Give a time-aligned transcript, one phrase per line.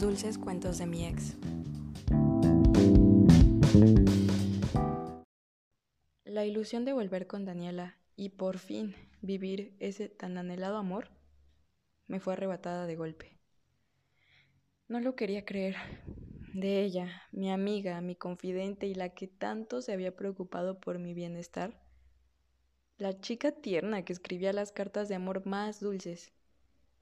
[0.00, 1.36] Dulces cuentos de mi ex.
[6.24, 11.10] La ilusión de volver con Daniela y por fin vivir ese tan anhelado amor
[12.06, 13.36] me fue arrebatada de golpe.
[14.88, 15.76] No lo quería creer.
[16.54, 21.12] De ella, mi amiga, mi confidente y la que tanto se había preocupado por mi
[21.12, 21.78] bienestar,
[22.96, 26.32] la chica tierna que escribía las cartas de amor más dulces.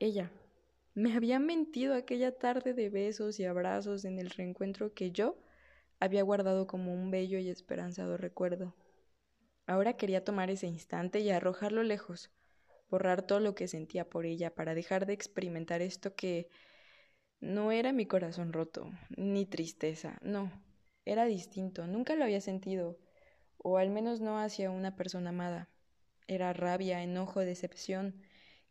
[0.01, 0.33] Ella,
[0.99, 5.39] me había mentido aquella tarde de besos y abrazos en el reencuentro que yo
[6.01, 8.75] había guardado como un bello y esperanzado recuerdo.
[9.67, 12.33] Ahora quería tomar ese instante y arrojarlo lejos,
[12.91, 16.49] borrar todo lo que sentía por ella para dejar de experimentar esto que
[17.39, 20.51] no era mi corazón roto, ni tristeza, no,
[21.05, 22.99] era distinto, nunca lo había sentido,
[23.57, 25.69] o al menos no hacia una persona amada.
[26.27, 28.21] Era rabia, enojo, decepción,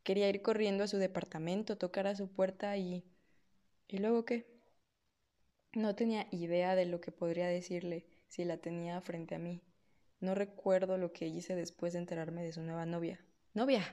[0.07, 3.03] Quería ir corriendo a su departamento, tocar a su puerta y...
[3.89, 4.47] ¿Y luego qué?
[5.73, 9.61] No tenía idea de lo que podría decirle si la tenía frente a mí.
[10.21, 13.19] No recuerdo lo que hice después de enterarme de su nueva novia.
[13.53, 13.83] ¡Novia!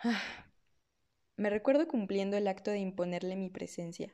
[0.00, 0.20] Ah.
[1.36, 4.12] Me recuerdo cumpliendo el acto de imponerle mi presencia.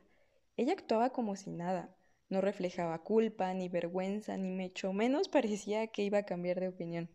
[0.55, 1.97] Ella actuaba como si nada.
[2.29, 7.09] No reflejaba culpa, ni vergüenza, ni mecho menos parecía que iba a cambiar de opinión.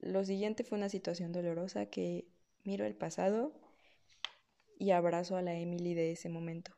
[0.00, 2.29] Lo siguiente fue una situación dolorosa que
[2.64, 3.52] miro el pasado
[4.78, 6.72] y abrazo a la Emily de ese momento.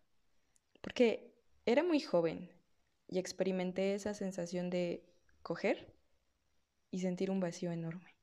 [0.80, 1.32] Porque
[1.66, 2.50] era muy joven
[3.08, 5.04] y experimenté esa sensación de
[5.42, 5.94] coger
[6.90, 8.16] y sentir un vacío enorme.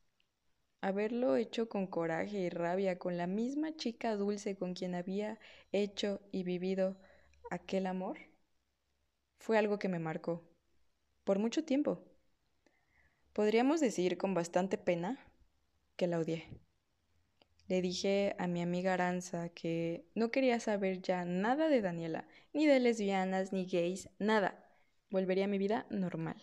[0.82, 5.40] Haberlo hecho con coraje y rabia con la misma chica dulce con quien había
[5.72, 6.98] hecho y vivido
[7.50, 8.18] aquel amor
[9.40, 10.44] fue algo que me marcó
[11.24, 12.04] por mucho tiempo.
[13.34, 15.20] Podríamos decir con bastante pena
[15.96, 16.48] que la odié.
[17.70, 22.66] Le dije a mi amiga Aranza que no quería saber ya nada de Daniela, ni
[22.66, 24.66] de lesbianas, ni gays, nada.
[25.12, 26.42] Volvería a mi vida normal.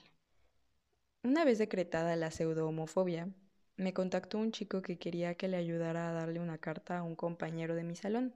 [1.25, 3.29] Una vez decretada la pseudo-homofobia,
[3.77, 7.17] me contactó un chico que quería que le ayudara a darle una carta a un
[7.17, 8.33] compañero de mi salón.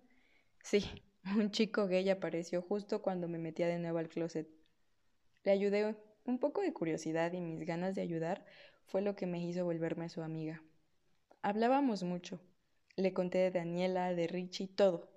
[0.61, 0.85] Sí,
[1.37, 4.49] un chico gay apareció justo cuando me metía de nuevo al closet.
[5.45, 8.45] Le ayudé un poco de curiosidad y mis ganas de ayudar
[8.87, 10.61] fue lo que me hizo volverme su amiga.
[11.41, 12.41] Hablábamos mucho,
[13.01, 15.09] le conté de Daniela, de Richie, todo.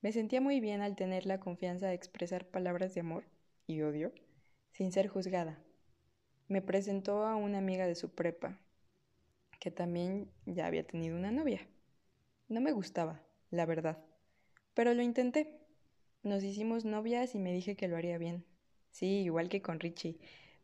[0.00, 3.24] Me sentía muy bien al tener la confianza de expresar palabras de amor
[3.66, 4.12] y odio
[4.70, 5.58] sin ser juzgada.
[6.46, 8.58] Me presentó a una amiga de su prepa,
[9.60, 11.66] que también ya había tenido una novia.
[12.48, 13.98] No me gustaba, la verdad,
[14.74, 15.60] pero lo intenté.
[16.22, 18.44] Nos hicimos novias y me dije que lo haría bien.
[18.90, 20.18] Sí, igual que con Richie,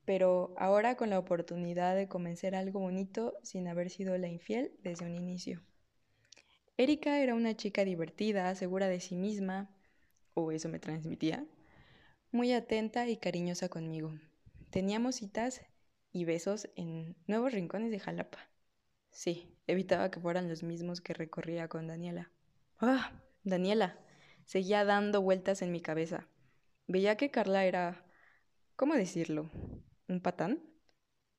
[0.04, 5.06] pero ahora con la oportunidad de comenzar algo bonito sin haber sido la infiel desde
[5.06, 5.62] un inicio.
[6.76, 9.70] Erika era una chica divertida, segura de sí misma,
[10.34, 11.46] o eso me transmitía,
[12.32, 14.12] muy atenta y cariñosa conmigo.
[14.70, 15.64] Teníamos citas
[16.10, 18.38] y besos en nuevos rincones de Jalapa.
[19.12, 22.32] Sí, evitaba que fueran los mismos que recorría con Daniela.
[22.80, 23.12] ¡Ah!
[23.44, 23.96] Daniela.
[24.44, 26.26] Seguía dando vueltas en mi cabeza.
[26.88, 28.04] Veía que Carla era...
[28.74, 29.48] ¿Cómo decirlo?
[30.08, 30.60] ¿Un patán?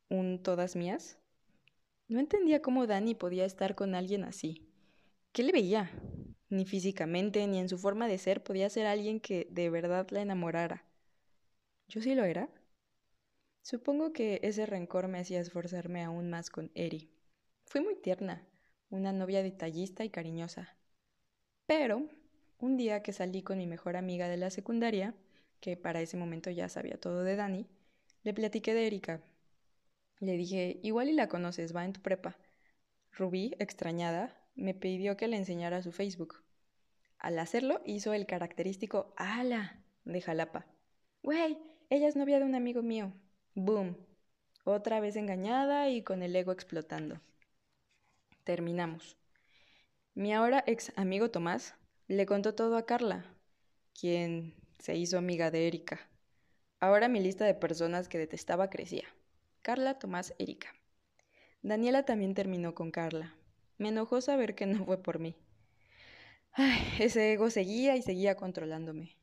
[0.10, 1.20] ¿Un todas mías?
[2.08, 4.65] No entendía cómo Dani podía estar con alguien así.
[5.36, 5.92] ¿Qué le veía?
[6.48, 10.22] Ni físicamente, ni en su forma de ser podía ser alguien que de verdad la
[10.22, 10.86] enamorara.
[11.90, 12.48] ¿Yo sí lo era?
[13.62, 17.12] Supongo que ese rencor me hacía esforzarme aún más con Eri.
[17.66, 18.48] Fui muy tierna,
[18.90, 20.78] una novia detallista y cariñosa.
[21.66, 22.08] Pero,
[22.60, 25.14] un día que salí con mi mejor amiga de la secundaria,
[25.60, 27.68] que para ese momento ya sabía todo de Dani,
[28.24, 29.22] le platiqué de Erika.
[30.22, 32.38] Le dije, igual y la conoces, va en tu prepa.
[33.12, 36.44] Rubí, extrañada, me pidió que le enseñara su Facebook.
[37.18, 40.66] Al hacerlo, hizo el característico ala de Jalapa.
[41.24, 41.58] Güey,
[41.90, 43.14] ella es novia de un amigo mío.
[43.54, 43.98] Boom.
[44.64, 47.22] Otra vez engañada y con el ego explotando.
[48.44, 49.18] Terminamos.
[50.14, 51.76] Mi ahora ex amigo Tomás
[52.08, 53.26] le contó todo a Carla,
[54.00, 56.00] quien se hizo amiga de Erika.
[56.80, 59.06] Ahora mi lista de personas que detestaba crecía.
[59.62, 60.76] Carla, Tomás, Erika.
[61.64, 63.36] Daniela también terminó con Carla.
[63.78, 65.36] Me enojó saber que no fue por mí.
[66.54, 69.18] Ay, ese ego seguía y seguía controlándome.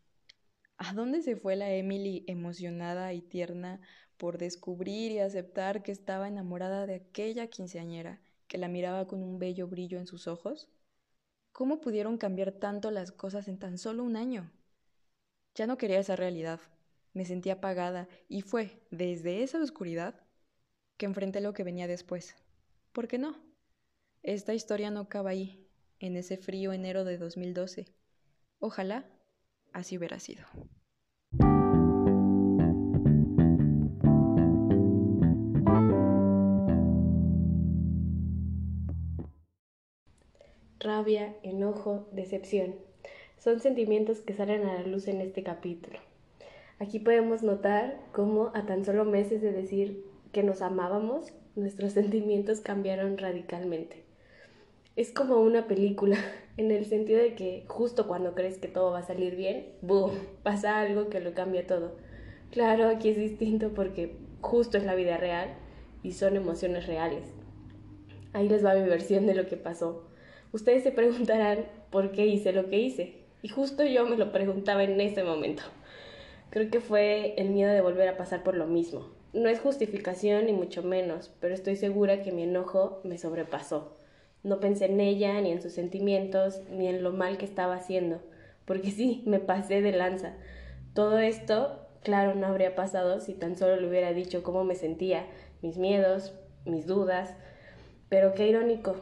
[0.76, 3.81] ¿A dónde se fue la Emily emocionada y tierna
[4.19, 9.38] por descubrir y aceptar que estaba enamorada de aquella quinceañera que la miraba con un
[9.38, 10.69] bello brillo en sus ojos?
[11.52, 14.50] ¿Cómo pudieron cambiar tanto las cosas en tan solo un año?
[15.54, 16.60] Ya no quería esa realidad.
[17.14, 20.20] Me sentía apagada y fue desde esa oscuridad
[20.96, 22.34] que enfrenté lo que venía después.
[22.93, 23.51] ¿Por qué no?
[24.25, 25.67] Esta historia no acaba ahí,
[25.99, 27.87] en ese frío enero de 2012.
[28.61, 29.05] Ojalá
[29.73, 30.45] así hubiera sido.
[40.79, 42.77] Rabia, enojo, decepción.
[43.39, 45.99] Son sentimientos que salen a la luz en este capítulo.
[46.79, 52.61] Aquí podemos notar cómo a tan solo meses de decir que nos amábamos, nuestros sentimientos
[52.61, 54.12] cambiaron radicalmente.
[54.94, 56.19] Es como una película,
[56.59, 60.12] en el sentido de que justo cuando crees que todo va a salir bien, ¡boom!
[60.43, 61.97] pasa algo que lo cambia todo.
[62.50, 65.55] Claro, aquí es distinto porque justo es la vida real
[66.03, 67.25] y son emociones reales.
[68.35, 70.05] Ahí les va mi versión de lo que pasó.
[70.53, 73.15] Ustedes se preguntarán por qué hice lo que hice.
[73.41, 75.62] Y justo yo me lo preguntaba en ese momento.
[76.50, 79.09] Creo que fue el miedo de volver a pasar por lo mismo.
[79.33, 84.01] No es justificación ni mucho menos, pero estoy segura que mi enojo me sobrepasó.
[84.43, 88.21] No pensé en ella, ni en sus sentimientos, ni en lo mal que estaba haciendo,
[88.65, 90.35] porque sí, me pasé de lanza.
[90.94, 95.27] Todo esto, claro, no habría pasado si tan solo le hubiera dicho cómo me sentía,
[95.62, 96.35] mis miedos,
[96.65, 97.35] mis dudas.
[98.09, 98.97] Pero qué irónico,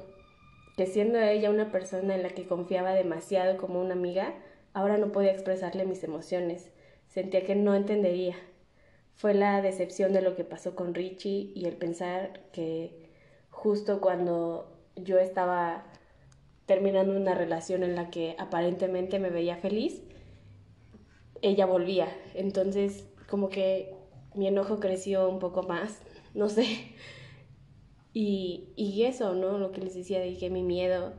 [0.77, 4.35] que siendo ella una persona en la que confiaba demasiado como una amiga,
[4.73, 6.71] ahora no podía expresarle mis emociones
[7.11, 8.37] Sentía que no entendería.
[9.17, 13.11] Fue la decepción de lo que pasó con Richie y el pensar que
[13.51, 15.85] justo cuando yo estaba
[16.67, 20.03] terminando una relación en la que aparentemente me veía feliz,
[21.43, 22.09] ella volvía.
[22.35, 23.95] Entonces, como que
[24.35, 26.01] mi enojo creció un poco más,
[26.35, 26.95] no sé.
[28.13, 29.59] Y, y eso, ¿no?
[29.59, 31.13] Lo que les decía, dije mi miedo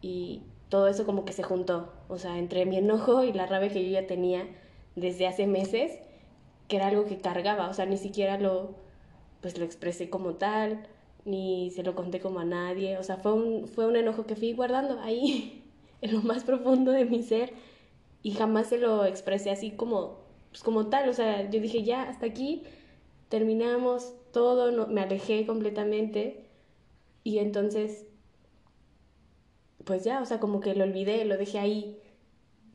[0.00, 1.92] y todo eso como que se juntó.
[2.08, 4.46] O sea, entre mi enojo y la rabia que yo ya tenía,
[4.96, 5.98] desde hace meses,
[6.68, 8.74] que era algo que cargaba, o sea, ni siquiera lo,
[9.40, 10.86] pues lo expresé como tal,
[11.24, 14.36] ni se lo conté como a nadie, o sea, fue un, fue un enojo que
[14.36, 15.64] fui guardando ahí,
[16.02, 17.52] en lo más profundo de mi ser,
[18.22, 20.18] y jamás se lo expresé así como,
[20.50, 22.64] pues como tal, o sea, yo dije, ya, hasta aquí,
[23.28, 26.46] terminamos todo, no, me alejé completamente,
[27.24, 28.06] y entonces,
[29.84, 31.98] pues ya, o sea, como que lo olvidé, lo dejé ahí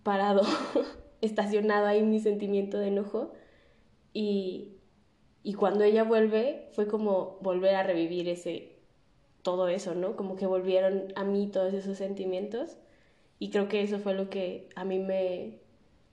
[0.03, 0.41] parado.
[1.23, 3.31] estacionado ahí mi sentimiento de enojo.
[4.13, 4.73] Y,
[5.43, 8.73] y cuando ella vuelve fue como volver a revivir ese
[9.43, 10.15] todo eso, ¿no?
[10.15, 12.77] Como que volvieron a mí todos esos sentimientos
[13.39, 15.59] y creo que eso fue lo que a mí me,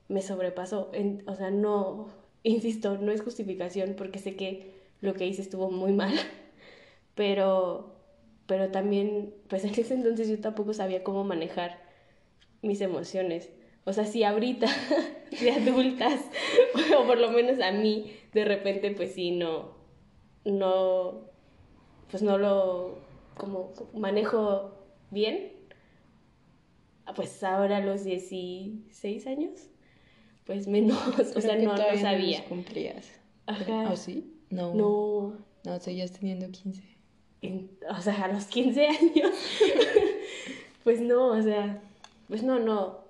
[0.09, 0.91] me sobrepasó.
[1.27, 2.09] o sea, no,
[2.43, 6.13] insisto, no es justificación porque sé que lo que hice estuvo muy mal,
[7.15, 7.95] pero,
[8.47, 11.79] pero también, pues en ese entonces yo tampoco sabía cómo manejar
[12.63, 13.49] mis emociones.
[13.85, 14.67] O sea, si ahorita,
[15.41, 16.21] de adultas,
[16.99, 19.73] o por lo menos a mí, de repente, pues sí, no,
[20.45, 21.23] no,
[22.11, 22.99] pues no lo,
[23.37, 24.73] como manejo
[25.11, 25.53] bien,
[27.15, 29.69] pues ahora a los 16 años,
[30.47, 30.99] pues menos,
[31.37, 32.45] o sea, no, no sabía.
[32.45, 33.11] cumplías.
[33.47, 33.91] Ajá.
[33.91, 34.33] ¿O sí?
[34.51, 34.75] No.
[34.75, 35.51] No.
[35.65, 36.83] No, seguías teniendo 15.
[37.91, 39.35] o sea, a los 15 años.
[40.85, 41.83] pues no, o sea,
[42.29, 43.01] pues no, no,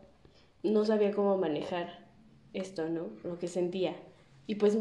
[0.62, 2.06] no sabía cómo manejar
[2.52, 3.08] esto, ¿no?
[3.22, 3.94] Lo que sentía.
[4.50, 4.76] Y pues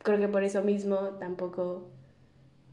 [0.00, 1.88] creo que por eso mismo tampoco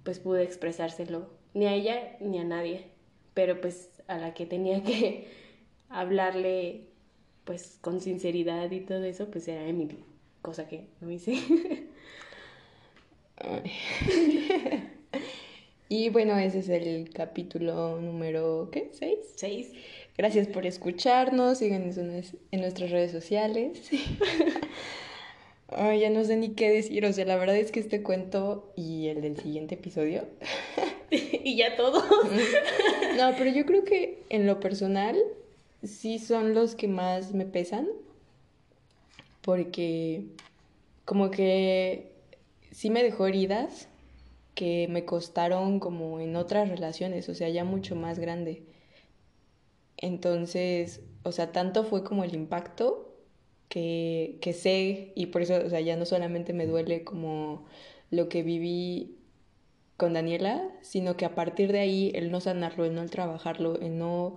[0.04, 2.88] pues pude expresárselo ni a ella ni a nadie.
[3.34, 5.30] Pero pues a la que tenía que
[5.90, 6.90] hablarle
[7.46, 10.04] pues con sinceridad y todo eso pues era Emily,
[10.42, 11.36] cosa que no hice.
[15.88, 18.90] y bueno, ese es el capítulo número, ¿qué?
[18.92, 19.20] ¿Seis?
[19.38, 19.72] Seis.
[20.18, 23.90] Gracias por escucharnos, síganos en nuestras redes sociales.
[25.76, 28.72] Ay, ya no sé ni qué decir, o sea, la verdad es que este cuento
[28.76, 30.26] y el del siguiente episodio.
[31.12, 32.04] y ya todo.
[33.18, 35.18] no, pero yo creo que en lo personal
[35.84, 37.88] sí son los que más me pesan.
[39.42, 40.26] Porque
[41.06, 42.14] como que
[42.72, 43.90] sí me dejó heridas
[44.56, 48.64] que me costaron como en otras relaciones, o sea, ya mucho más grande.
[49.98, 53.13] Entonces, o sea, tanto fue como el impacto
[53.70, 57.66] que, que sé, y por eso, o sea, ya no solamente me duele como
[58.12, 59.18] lo que viví
[59.98, 63.98] con Daniela, sino que a partir de ahí el no sanarlo, el no trabajarlo, el
[63.98, 64.36] no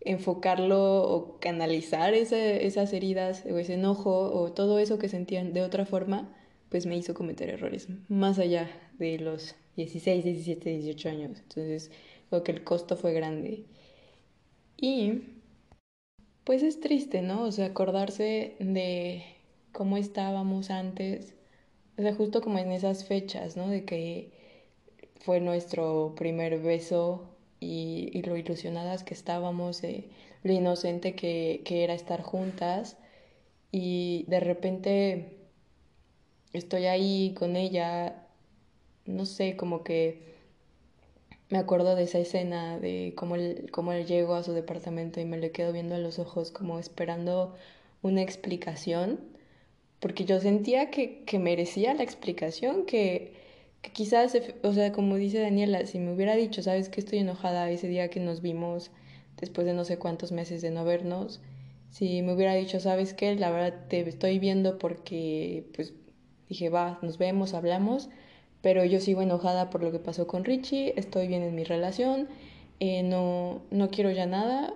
[0.00, 5.86] enfocarlo o canalizar esas heridas o ese enojo o todo eso que sentían de otra
[5.86, 6.34] forma,
[6.68, 11.38] pues me hizo cometer errores más allá de los 16, 17, 18 años.
[11.40, 11.90] Entonces,
[12.28, 13.64] creo que el costo fue grande.
[14.76, 15.22] Y
[16.48, 17.42] pues es triste, ¿no?
[17.42, 19.22] O sea, acordarse de
[19.72, 21.34] cómo estábamos antes,
[21.98, 23.68] o sea, justo como en esas fechas, ¿no?
[23.68, 24.32] De que
[25.20, 30.08] fue nuestro primer beso y, lo ilusionadas que estábamos, de
[30.42, 32.96] lo inocente que, que era estar juntas.
[33.70, 35.38] y de repente
[36.54, 38.26] estoy ahí con ella,
[39.04, 40.37] no sé, como que
[41.50, 45.24] me acuerdo de esa escena de cómo él, cómo él llegó a su departamento y
[45.24, 47.54] me le quedo viendo a los ojos como esperando
[48.02, 49.20] una explicación,
[50.00, 53.34] porque yo sentía que, que merecía la explicación, que,
[53.82, 57.70] que quizás, o sea, como dice Daniela, si me hubiera dicho, sabes que estoy enojada
[57.70, 58.90] ese día que nos vimos
[59.40, 61.40] después de no sé cuántos meses de no vernos,
[61.90, 65.94] si me hubiera dicho, sabes qué, la verdad te estoy viendo porque, pues,
[66.48, 68.10] dije, va, nos vemos, hablamos,
[68.62, 72.28] pero yo sigo enojada por lo que pasó con Richie, estoy bien en mi relación,
[72.80, 74.74] eh, no, no quiero ya nada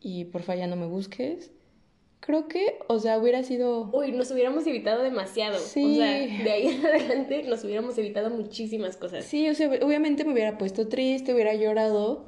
[0.00, 1.50] y porfa ya no me busques.
[2.20, 3.90] Creo que, o sea, hubiera sido...
[3.92, 5.58] Uy, nos hubiéramos evitado demasiado.
[5.58, 5.92] Sí.
[5.92, 9.24] O sea, de ahí en adelante nos hubiéramos evitado muchísimas cosas.
[9.24, 12.26] Sí, o sea, obviamente me hubiera puesto triste, hubiera llorado,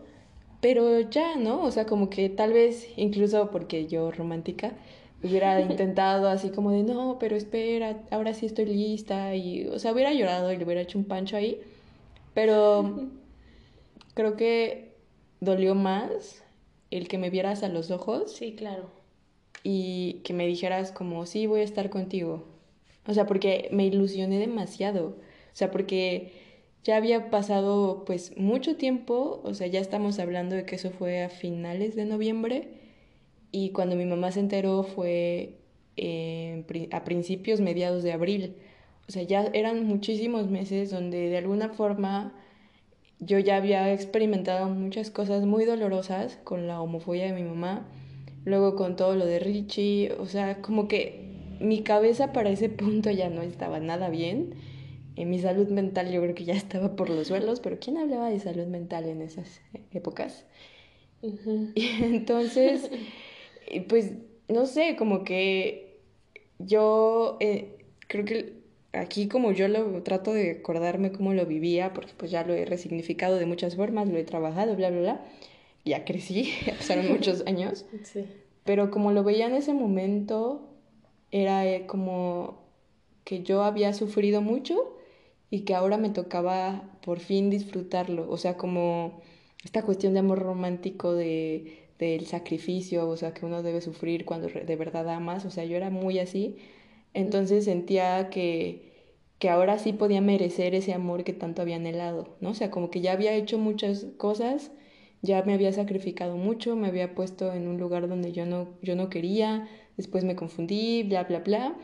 [0.61, 1.63] pero ya, ¿no?
[1.63, 4.73] O sea, como que tal vez, incluso porque yo romántica,
[5.23, 9.35] hubiera intentado así como de, no, pero espera, ahora sí estoy lista.
[9.35, 11.61] Y, o sea, hubiera llorado y le hubiera hecho un pancho ahí.
[12.35, 13.09] Pero
[14.15, 14.97] creo que
[15.41, 16.43] dolió más
[16.91, 18.33] el que me vieras a los ojos.
[18.33, 18.91] Sí, claro.
[19.65, 22.45] Y que me dijeras como, sí, voy a estar contigo.
[23.07, 25.07] O sea, porque me ilusioné demasiado.
[25.07, 26.33] O sea, porque
[26.85, 31.23] ya había pasado pues mucho tiempo, o sea, ya estamos hablando de que eso fue
[31.23, 32.82] a finales de noviembre
[33.53, 35.59] y cuando mi mamá se enteró fue
[35.97, 38.57] eh, a principios, mediados de abril.
[39.09, 42.33] O sea, ya eran muchísimos meses donde de alguna forma
[43.21, 47.87] yo ya había experimentado muchas cosas muy dolorosas con la homofobia de mi mamá,
[48.45, 53.11] luego con todo lo de Richie, o sea, como que mi cabeza para ese punto
[53.11, 54.55] ya no estaba nada bien.
[55.15, 58.31] En mi salud mental yo creo que ya estaba por los suelos, pero ¿quién hablaba
[58.31, 59.61] de salud mental en esas
[59.93, 60.47] épocas?
[61.23, 62.91] Y entonces
[63.89, 64.13] pues
[64.49, 66.01] no sé, como que
[66.59, 67.79] yo eh,
[68.09, 72.45] creo que aquí como yo lo trato de acordarme cómo lo vivía, porque pues ya
[72.45, 75.25] lo he resignificado de muchas formas, lo he trabajado, bla, bla, bla,
[75.85, 78.25] ya crecí, pasaron muchos años, sí.
[78.65, 80.69] pero como lo veía en ese momento,
[81.31, 82.63] era eh, como
[83.25, 84.99] que yo había sufrido mucho
[85.51, 89.21] y que ahora me tocaba por fin disfrutarlo, o sea, como
[89.65, 94.49] esta cuestión de amor romántico de del sacrificio, o sea, que uno debe sufrir cuando
[94.49, 96.57] de verdad amas, o sea, yo era muy así,
[97.15, 98.93] entonces sentía que,
[99.39, 102.51] que ahora sí podía merecer ese amor que tanto había anhelado, ¿no?
[102.51, 104.73] O sea, como que ya había hecho muchas cosas,
[105.23, 108.97] ya me había sacrificado mucho, me había puesto en un lugar donde yo no, yo
[108.97, 111.77] no quería, después me confundí, bla, bla, bla,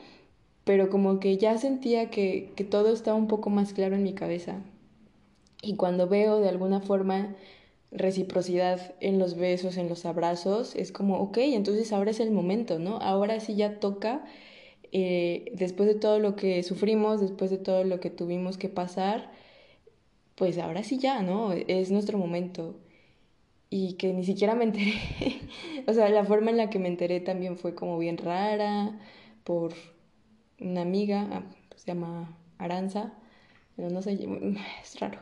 [0.64, 4.14] pero como que ya sentía que, que todo estaba un poco más claro en mi
[4.14, 4.62] cabeza.
[5.62, 7.36] Y cuando veo de alguna forma
[7.90, 12.78] reciprocidad en los besos, en los abrazos, es como, ok, entonces ahora es el momento,
[12.78, 12.98] ¿no?
[12.98, 14.24] Ahora sí ya toca,
[14.92, 19.30] eh, después de todo lo que sufrimos, después de todo lo que tuvimos que pasar,
[20.34, 21.52] pues ahora sí ya, ¿no?
[21.52, 22.78] Es nuestro momento.
[23.70, 24.94] Y que ni siquiera me enteré,
[25.86, 28.98] o sea, la forma en la que me enteré también fue como bien rara,
[29.44, 29.74] por
[30.60, 31.42] una amiga, ah,
[31.76, 33.14] se llama Aranza,
[33.76, 34.18] pero no sé,
[34.82, 35.20] es raro,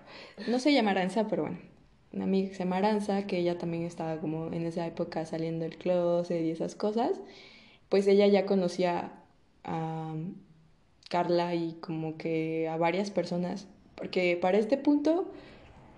[0.49, 1.75] no se llama Aranza, pero bueno
[2.12, 5.64] una amiga que se llama Aranza, que ella también estaba como en esa época saliendo
[5.64, 7.20] del closet y esas cosas,
[7.88, 9.12] pues ella ya conocía
[9.64, 10.14] a
[11.08, 15.30] Carla y como que a varias personas, porque para este punto,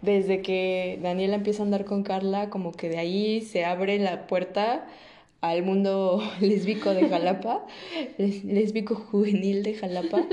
[0.02, 4.26] desde que Daniela empieza a andar con Carla, como que de ahí se abre la
[4.26, 4.86] puerta
[5.40, 7.66] al mundo lésbico de Jalapa,
[8.18, 10.24] lésbico juvenil de Jalapa,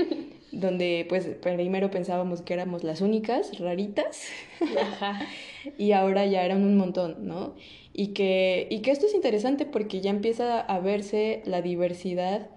[0.52, 4.22] donde pues primero pensábamos que éramos las únicas raritas
[5.78, 7.54] y ahora ya eran un montón, ¿no?
[7.92, 12.50] Y que, y que esto es interesante porque ya empieza a verse la diversidad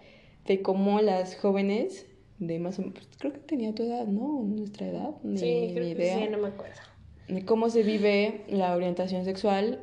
[0.46, 2.06] de cómo las jóvenes
[2.40, 4.42] de más o menos, pues, creo que tenía tu edad, ¿no?
[4.44, 6.80] Nuestra edad, ni, sí, creo Que sí, no me acuerdo.
[7.28, 9.80] De cómo se vive la orientación sexual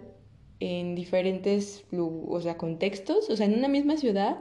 [0.59, 4.39] en diferentes, o sea, contextos, o sea, en una misma ciudad,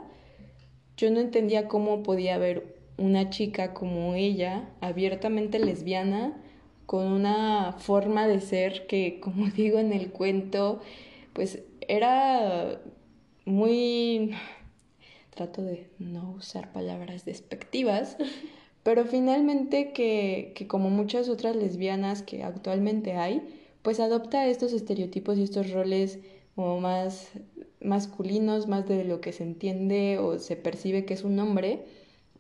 [0.98, 6.34] yo no entendía cómo podía haber una chica como ella, abiertamente lesbiana,
[6.86, 10.82] con una forma de ser que, como digo en el cuento,
[11.34, 12.82] pues era
[13.46, 14.32] muy...
[15.32, 18.16] Trato de no usar palabras despectivas,
[18.84, 23.42] pero finalmente que, que como muchas otras lesbianas que actualmente hay,
[23.82, 26.20] pues adopta estos estereotipos y estos roles
[26.56, 27.32] como más
[27.82, 31.84] masculinos, más de lo que se entiende o se percibe que es un hombre,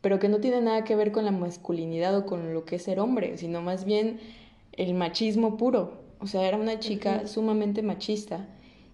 [0.05, 2.83] pero que no tiene nada que ver con la masculinidad o con lo que es
[2.83, 4.19] ser hombre, sino más bien
[4.74, 5.93] el machismo puro.
[6.19, 8.47] O sea, era una chica sumamente machista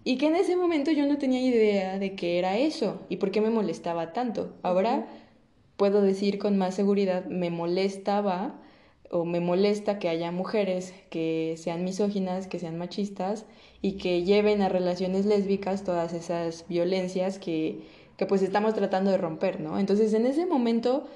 [0.04, 3.30] Y que en ese momento yo no tenía idea de qué era eso y por
[3.30, 4.54] qué me molestaba tanto.
[4.62, 5.06] Ahora
[5.76, 8.58] puedo decir con más seguridad, me molestaba
[9.10, 13.44] o me molesta que haya mujeres que sean misóginas, que sean machistas
[13.82, 17.82] y que lleven a relaciones lésbicas todas esas violencias que,
[18.16, 19.78] que pues estamos tratando de romper, ¿no?
[19.78, 21.06] Entonces en ese momento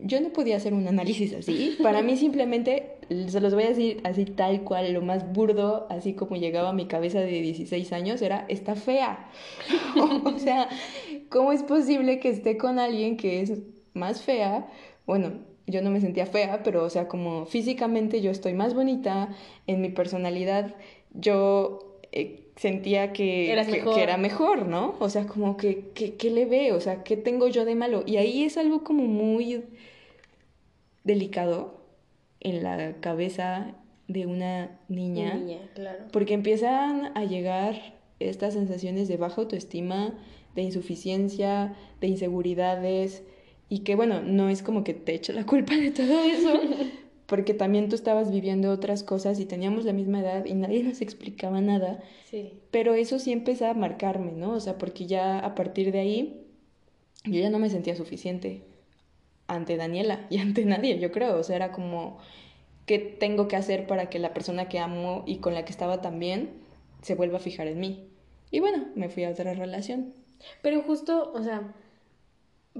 [0.00, 1.76] yo no podía hacer un análisis así.
[1.82, 2.96] Para mí simplemente,
[3.28, 6.72] se los voy a decir así tal cual, lo más burdo, así como llegaba a
[6.72, 9.30] mi cabeza de 16 años, era, está fea.
[10.24, 10.68] o sea,
[11.28, 13.52] ¿cómo es posible que esté con alguien que es
[13.94, 14.68] más fea?
[15.06, 15.34] Bueno,
[15.68, 19.28] yo no me sentía fea, pero o sea, como físicamente yo estoy más bonita,
[19.66, 20.74] en mi personalidad
[21.12, 23.54] yo eh, sentía que,
[23.94, 24.96] que, era mejor, ¿no?
[24.98, 26.76] O sea, como que, ¿qué le veo?
[26.76, 28.02] O sea, ¿qué tengo yo de malo?
[28.06, 29.64] Y ahí es algo como muy
[31.04, 31.80] delicado
[32.40, 33.74] en la cabeza
[34.08, 35.34] de una niña.
[35.34, 36.04] niña claro.
[36.12, 40.14] Porque empiezan a llegar estas sensaciones de baja autoestima,
[40.54, 43.22] de insuficiencia, de inseguridades,
[43.68, 46.60] y que bueno, no es como que te echo la culpa de todo eso,
[47.26, 51.00] porque también tú estabas viviendo otras cosas y teníamos la misma edad y nadie nos
[51.00, 52.02] explicaba nada.
[52.30, 52.60] Sí.
[52.70, 54.52] Pero eso sí empezó a marcarme, ¿no?
[54.52, 56.46] O sea, porque ya a partir de ahí
[57.24, 58.62] yo ya no me sentía suficiente
[59.48, 61.36] ante Daniela y ante nadie, yo creo.
[61.38, 62.18] O sea, era como,
[62.86, 66.00] ¿qué tengo que hacer para que la persona que amo y con la que estaba
[66.00, 66.50] también
[67.02, 68.08] se vuelva a fijar en mí?
[68.52, 70.14] Y bueno, me fui a otra relación.
[70.62, 71.74] Pero justo, o sea,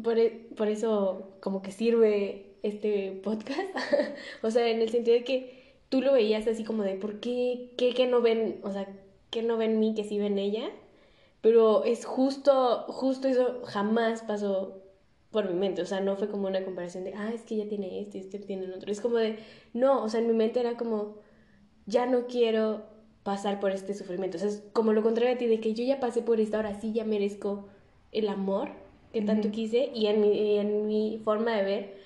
[0.00, 3.60] por, e, por eso como que sirve este podcast.
[4.42, 7.72] o sea, en el sentido de que tú lo veías así como de, ¿por qué?
[7.76, 8.60] ¿Qué, qué no ven?
[8.62, 8.88] O sea,
[9.30, 10.70] ¿qué no ven mí que sí ven ella?
[11.40, 14.82] Pero es justo, justo eso jamás pasó
[15.30, 15.82] por mi mente.
[15.82, 18.20] O sea, no fue como una comparación de, ah, es que ella tiene esto y
[18.20, 18.90] este tiene otro.
[18.90, 19.38] Es como de,
[19.74, 21.16] no, o sea, en mi mente era como,
[21.86, 22.84] ya no quiero
[23.22, 24.38] pasar por este sufrimiento.
[24.38, 26.56] O sea, es como lo contrario a ti, de que yo ya pasé por esto,
[26.56, 27.68] ahora sí ya merezco
[28.12, 28.70] el amor
[29.12, 29.90] que tanto quise.
[29.94, 31.96] Y en mi, en mi forma de ver,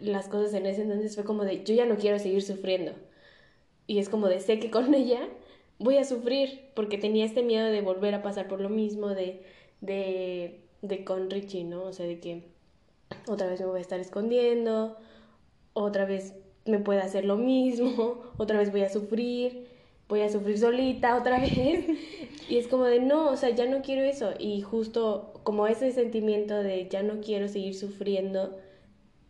[0.00, 2.92] las cosas en ese entonces fue como de, yo ya no quiero seguir sufriendo.
[3.86, 5.28] Y es como de, sé que con ella
[5.78, 9.42] voy a sufrir, porque tenía este miedo de volver a pasar por lo mismo, de,
[9.80, 11.84] de, de con Richie, ¿no?
[11.84, 12.44] O sea, de que
[13.26, 14.96] otra vez me voy a estar escondiendo,
[15.72, 16.34] otra vez
[16.66, 19.68] me puede hacer lo mismo, otra vez voy a sufrir,
[20.08, 21.86] voy a sufrir solita otra vez.
[22.48, 24.32] Y es como de, no, o sea, ya no quiero eso.
[24.38, 28.58] Y justo como ese sentimiento de ya no quiero seguir sufriendo,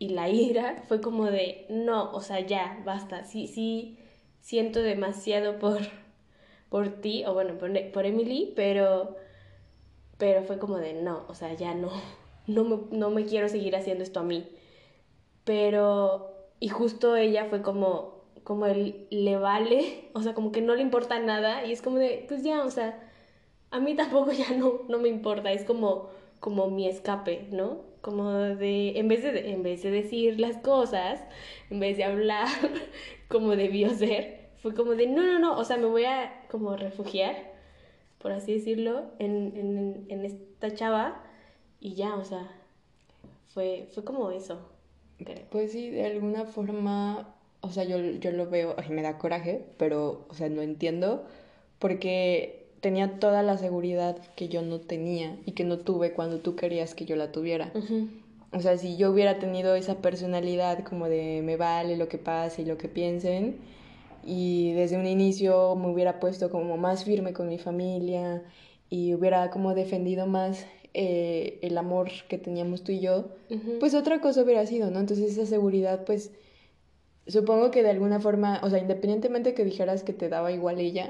[0.01, 3.99] y la ira fue como de, no, o sea, ya, basta, sí, sí,
[4.39, 5.77] siento demasiado por,
[6.69, 9.15] por ti, o bueno, por, por Emily, pero,
[10.17, 11.91] pero fue como de, no, o sea, ya no,
[12.47, 14.49] no me, no me quiero seguir haciendo esto a mí.
[15.43, 20.73] Pero, y justo ella fue como, como él le vale, o sea, como que no
[20.73, 23.07] le importa nada, y es como de, pues ya, o sea,
[23.69, 26.09] a mí tampoco ya no, no me importa, es como,
[26.39, 27.90] como mi escape, ¿no?
[28.01, 31.23] Como de en vez de en vez de decir las cosas
[31.69, 32.47] en vez de hablar
[33.29, 36.75] como debió ser fue como de no no no o sea me voy a como
[36.75, 37.51] refugiar
[38.19, 41.23] por así decirlo en, en, en esta chava
[41.79, 42.49] y ya o sea
[43.49, 44.59] fue fue como eso
[45.49, 50.25] pues sí de alguna forma o sea yo, yo lo veo me da coraje pero
[50.29, 51.25] o sea no entiendo
[51.79, 56.55] porque tenía toda la seguridad que yo no tenía y que no tuve cuando tú
[56.55, 57.71] querías que yo la tuviera.
[58.51, 62.63] O sea, si yo hubiera tenido esa personalidad como de me vale lo que pase
[62.63, 63.59] y lo que piensen,
[64.25, 68.43] y desde un inicio me hubiera puesto como más firme con mi familia
[68.89, 73.29] y hubiera como defendido más eh, el amor que teníamos tú y yo,
[73.79, 74.99] pues otra cosa hubiera sido, ¿no?
[74.99, 76.31] Entonces esa seguridad, pues
[77.27, 81.09] supongo que de alguna forma, o sea, independientemente que dijeras que te daba igual ella,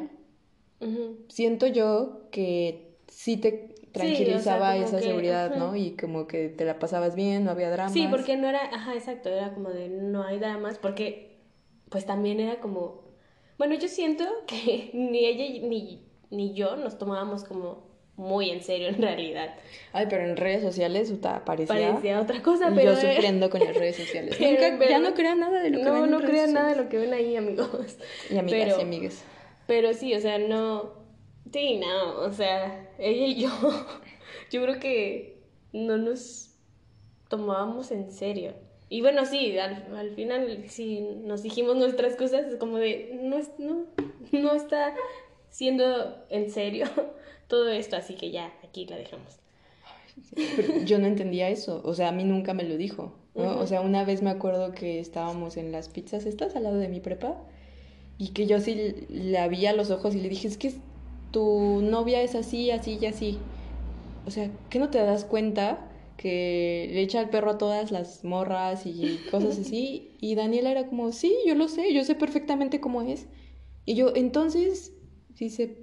[1.28, 5.76] Siento yo que sí te tranquilizaba esa seguridad, ¿no?
[5.76, 7.94] Y como que te la pasabas bien, no había dramas.
[7.94, 11.38] Sí, porque no era, ajá, exacto, era como de no hay dramas, porque
[11.90, 13.04] pues también era como,
[13.58, 18.90] bueno, yo siento que ni ella ni, ni yo nos tomábamos como muy en serio
[18.90, 19.56] en realidad.
[19.94, 21.12] Ay, pero en redes sociales
[21.46, 21.90] parecía...
[21.90, 22.94] Parecía otra cosa, pero...
[22.94, 24.38] Yo sufriendo con las redes sociales.
[24.38, 26.98] ya no crean nada de lo que ven No, no crean nada de lo que
[26.98, 27.98] ven ahí, amigos.
[28.30, 29.24] Y amigas y amigas.
[29.72, 30.92] Pero sí, o sea, no.
[31.50, 33.50] Sí, no, o sea, ella y yo,
[34.52, 35.38] yo creo que
[35.72, 36.50] no nos
[37.30, 38.52] tomábamos en serio.
[38.90, 43.86] Y bueno, sí, al, final, si nos dijimos nuestras cosas, es como de, no, no,
[44.34, 44.94] no está
[45.50, 46.88] siendo en serio
[47.48, 49.40] todo esto, así que ya, aquí la dejamos.
[50.84, 53.58] yo no entendía eso, o sea, a mí nunca me lo dijo, ¿no?
[53.58, 56.90] O sea, una vez me acuerdo que estábamos en las pizzas, ¿estás al lado de
[56.90, 57.42] mi prepa?
[58.22, 60.76] Y que yo sí la vi a los ojos y le dije, es que
[61.32, 63.40] tu novia es así, así y así.
[64.28, 68.24] O sea, ¿qué no te das cuenta que le echa el perro a todas las
[68.24, 70.12] morras y cosas así?
[70.22, 73.26] Y Daniela era como, sí, yo lo sé, yo sé perfectamente cómo es.
[73.86, 74.94] Y yo, entonces,
[75.30, 75.80] dice,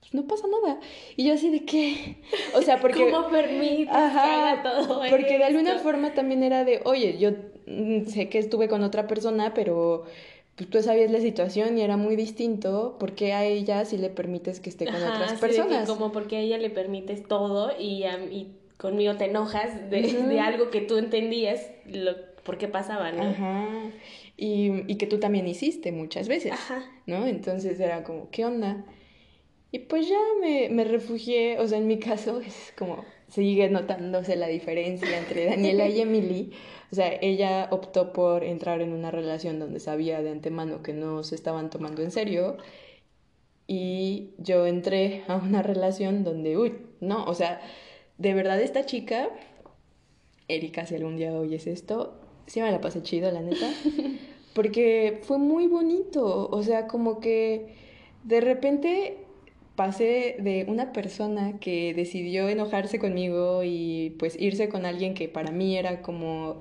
[0.00, 0.80] pues no pasa nada.
[1.14, 2.22] Y yo así de qué.
[2.54, 3.10] O sea, porque.
[3.10, 7.32] ¿Cómo permites Ajá, todo Porque de alguna forma también era de, oye, yo
[7.66, 10.04] mm, sé que estuve con otra persona, pero
[10.56, 14.08] pues tú sabías la situación y era muy distinto, ¿por qué a ella sí le
[14.08, 15.88] permites que esté con otras personas?
[15.88, 20.70] como porque a ella le permites todo y, y conmigo te enojas de, de, algo
[20.70, 23.22] que tú entendías lo, por qué pasaba, ¿no?
[23.22, 23.68] Ajá.
[24.38, 26.82] Y, y que tú también hiciste muchas veces, Ajá.
[27.06, 27.26] ¿no?
[27.26, 28.84] Entonces era como, ¿qué onda?
[29.72, 34.36] Y pues ya me, me refugié, o sea, en mi caso es como sigue notándose
[34.36, 36.52] la diferencia entre Daniela y Emily.
[36.92, 41.24] O sea, ella optó por entrar en una relación donde sabía de antemano que no
[41.24, 42.56] se estaban tomando en serio.
[43.66, 47.60] Y yo entré a una relación donde, uy, no, o sea,
[48.18, 49.28] de verdad esta chica,
[50.48, 53.68] Erika, si algún día oyes esto, sí me la pasé chido, la neta.
[54.54, 57.74] Porque fue muy bonito, o sea, como que
[58.24, 59.25] de repente
[59.76, 65.52] pasé de una persona que decidió enojarse conmigo y pues irse con alguien que para
[65.52, 66.60] mí era como,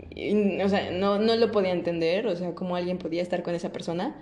[0.00, 3.72] o sea, no, no lo podía entender, o sea, cómo alguien podía estar con esa
[3.72, 4.16] persona.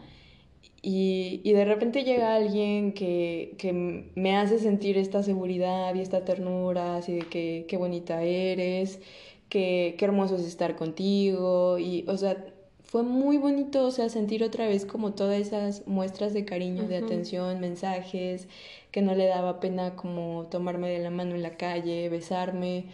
[0.82, 3.72] Y, y de repente llega alguien que, que,
[4.14, 9.00] me hace sentir esta seguridad y esta ternura, así de que qué bonita eres,
[9.48, 12.53] que qué hermoso es estar contigo, y, o sea,
[12.94, 16.98] fue muy bonito, o sea, sentir otra vez como todas esas muestras de cariño, de
[16.98, 18.46] atención, mensajes,
[18.92, 22.84] que no le daba pena como tomarme de la mano en la calle, besarme,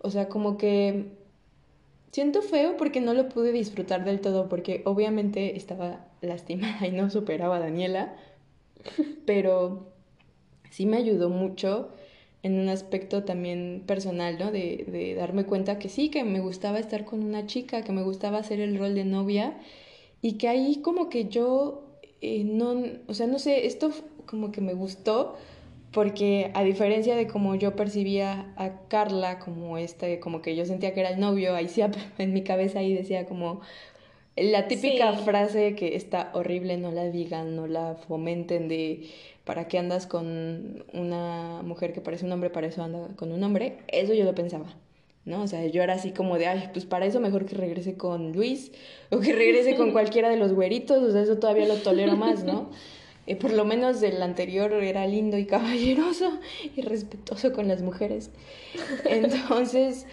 [0.00, 1.12] o sea, como que
[2.10, 7.08] siento feo porque no lo pude disfrutar del todo, porque obviamente estaba lastimada y no
[7.08, 8.16] superaba a Daniela,
[9.24, 9.86] pero
[10.68, 11.90] sí me ayudó mucho
[12.44, 14.52] en un aspecto también personal, ¿no?
[14.52, 18.02] De, de, darme cuenta que sí, que me gustaba estar con una chica, que me
[18.02, 19.58] gustaba hacer el rol de novia
[20.20, 21.84] y que ahí como que yo
[22.20, 22.74] eh, no,
[23.06, 23.90] o sea, no sé, esto
[24.26, 25.36] como que me gustó
[25.90, 30.92] porque a diferencia de como yo percibía a Carla como este, como que yo sentía
[30.92, 31.82] que era el novio, ahí sí
[32.18, 33.60] en mi cabeza ahí decía como
[34.36, 39.08] la típica frase que está horrible, no la digan, no la fomenten de
[39.44, 43.42] ¿para qué andas con una mujer que parece un hombre, para eso anda con un
[43.42, 43.78] hombre?
[43.88, 44.74] Eso yo lo pensaba,
[45.24, 45.42] ¿no?
[45.42, 48.32] O sea, yo era así como de, ay, pues para eso mejor que regrese con
[48.32, 48.72] Luis
[49.10, 52.44] o que regrese con cualquiera de los güeritos, o sea, eso todavía lo tolero más,
[52.44, 52.70] ¿no?
[53.26, 56.40] Eh, por lo menos el anterior era lindo y caballeroso
[56.76, 58.28] y respetuoso con las mujeres.
[59.06, 60.06] Entonces,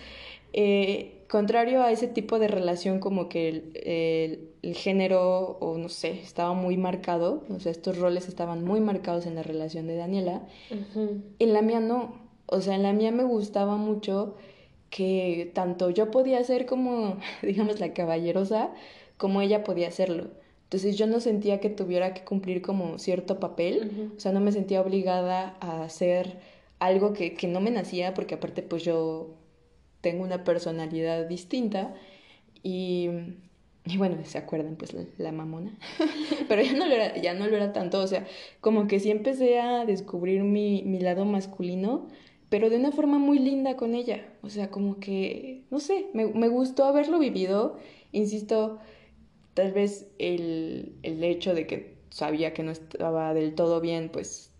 [0.53, 6.19] eh, contrario a ese tipo de relación como que el, el, género o no sé,
[6.19, 10.45] estaba muy marcado, o sea, estos roles estaban muy marcados en la relación de Daniela,
[11.39, 12.15] en la mía no,
[12.47, 14.35] o sea, en la mía me gustaba mucho
[14.89, 18.71] que tanto yo podía ser como, digamos, la caballerosa,
[19.15, 20.31] como ella podía hacerlo.
[20.63, 24.51] Entonces yo no sentía que tuviera que cumplir como cierto papel, o sea, no me
[24.51, 26.39] sentía obligada a hacer
[26.79, 29.37] algo que, que no me nacía, porque aparte pues yo
[30.01, 31.93] tengo una personalidad distinta
[32.63, 33.09] y,
[33.85, 35.77] y bueno, se acuerdan pues la, mamona,
[36.47, 38.25] pero ya no, lo era, ya no lo era tanto, o sea,
[38.59, 42.07] como que sí empecé a descubrir mi, mi lado masculino,
[42.49, 46.25] pero de una forma muy linda con ella, o sea, como que, no sé, me,
[46.27, 47.77] me gustó haberlo vivido,
[48.11, 48.79] insisto,
[49.53, 54.51] tal vez el, el hecho de que sabía que no estaba del todo bien, pues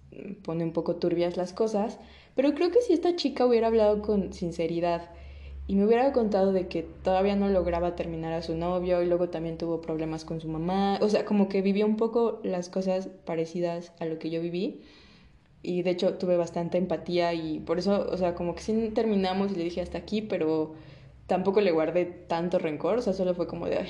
[0.43, 1.99] pone un poco turbias las cosas,
[2.35, 5.09] pero creo que si esta chica hubiera hablado con sinceridad,
[5.71, 9.29] y me hubiera contado de que todavía no lograba terminar a su novio y luego
[9.29, 13.07] también tuvo problemas con su mamá, o sea, como que vivió un poco las cosas
[13.23, 14.81] parecidas a lo que yo viví
[15.63, 19.53] y de hecho tuve bastante empatía y por eso, o sea, como que sí terminamos
[19.53, 20.73] y le dije hasta aquí, pero
[21.25, 23.77] tampoco le guardé tanto rencor, o sea, solo fue como de...
[23.77, 23.89] Ay.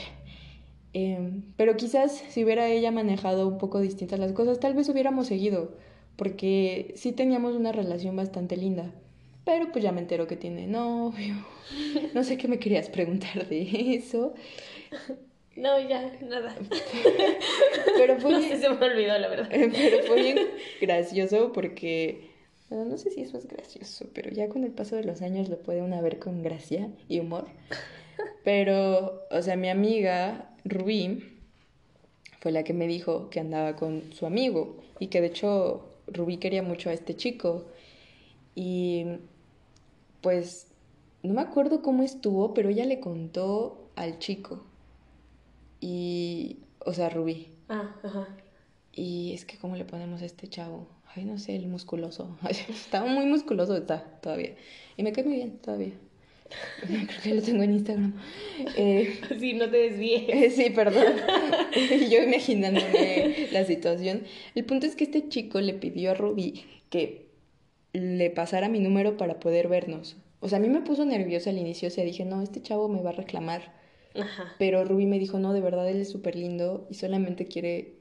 [0.93, 5.25] Em, pero quizás si hubiera ella manejado un poco distintas las cosas, tal vez hubiéramos
[5.25, 5.71] seguido,
[6.15, 8.93] porque sí teníamos una relación bastante linda.
[9.45, 11.35] Pero pues ya me entero que tiene novio.
[12.13, 14.33] No sé qué me querías preguntar de eso.
[15.55, 16.55] No, ya, nada.
[17.97, 19.49] Pero fue no sé, se me olvidó, la verdad.
[19.51, 20.37] Pero fue bien
[20.81, 22.29] gracioso porque...
[22.69, 25.59] no sé si eso es gracioso, pero ya con el paso de los años lo
[25.59, 27.47] puede uno ver con gracia y humor.
[28.43, 31.23] Pero, o sea, mi amiga Rubí
[32.39, 36.37] fue la que me dijo que andaba con su amigo y que de hecho Rubí
[36.37, 37.65] quería mucho a este chico.
[38.55, 39.05] Y
[40.21, 40.67] pues
[41.23, 44.63] no me acuerdo cómo estuvo, pero ella le contó al chico.
[45.79, 47.49] Y, o sea, Rubí.
[47.69, 48.27] Ah, ajá.
[48.93, 50.87] Y es que, ¿cómo le ponemos a este chavo?
[51.15, 52.37] ay, no sé, el musculoso.
[52.69, 54.55] Estaba muy musculoso, está todavía.
[54.97, 55.93] Y me cae muy bien todavía.
[56.81, 58.13] Creo que lo tengo en Instagram.
[58.75, 60.55] Eh, sí, no te desvíes.
[60.55, 61.15] sí, perdón.
[62.09, 64.23] Yo imaginándome la situación.
[64.53, 67.30] El punto es que este chico le pidió a Ruby que
[67.93, 70.17] le pasara mi número para poder vernos.
[70.39, 72.87] O sea, a mí me puso nerviosa al inicio, o sea, dije, no, este chavo
[72.87, 73.73] me va a reclamar.
[74.15, 74.55] Ajá.
[74.57, 77.95] Pero Ruby me dijo, no, de verdad él es súper lindo y solamente quiere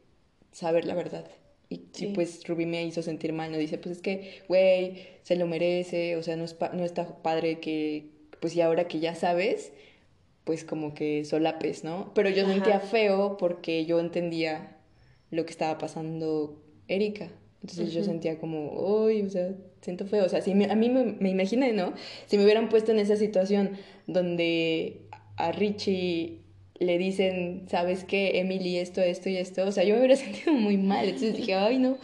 [0.53, 1.27] saber la verdad.
[1.69, 1.79] Y,
[2.15, 3.59] pues Ruby me hizo sentir mal, ¿no?
[3.59, 7.61] Dice, pues es que, güey, se lo merece, o sea, no, es no está padre
[7.61, 8.09] que,
[8.41, 9.73] pues y ahora que ya sabes,
[10.43, 12.11] pues como que solapes, ¿no?
[12.13, 14.79] Pero yo sentía feo porque yo entendía
[15.31, 17.29] lo que estaba pasando Erika.
[17.63, 20.25] Entonces yo sentía como, uy, o sea, siento feo.
[20.25, 21.93] O sea, si a mí me, me imaginé, ¿no?
[22.27, 23.73] Si me hubieran puesto en esa situación
[24.07, 25.03] donde
[25.37, 26.41] a Richie
[26.79, 28.41] le dicen, ¿sabes qué?
[28.41, 29.67] Emily, esto, esto y esto.
[29.67, 31.05] O sea, yo me hubiera sentido muy mal.
[31.05, 31.99] Entonces dije, ay, no.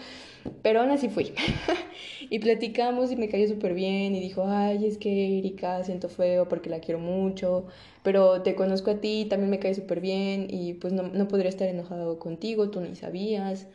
[0.63, 1.33] Pero aún así fui.
[2.31, 6.49] y platicamos y me cayó súper bien y dijo, ay, es que Erika siento feo
[6.49, 7.67] porque la quiero mucho,
[8.03, 11.49] pero te conozco a ti, también me cae súper bien y pues no, no, podría
[11.49, 13.67] estar enojado contigo, tú ni sabías.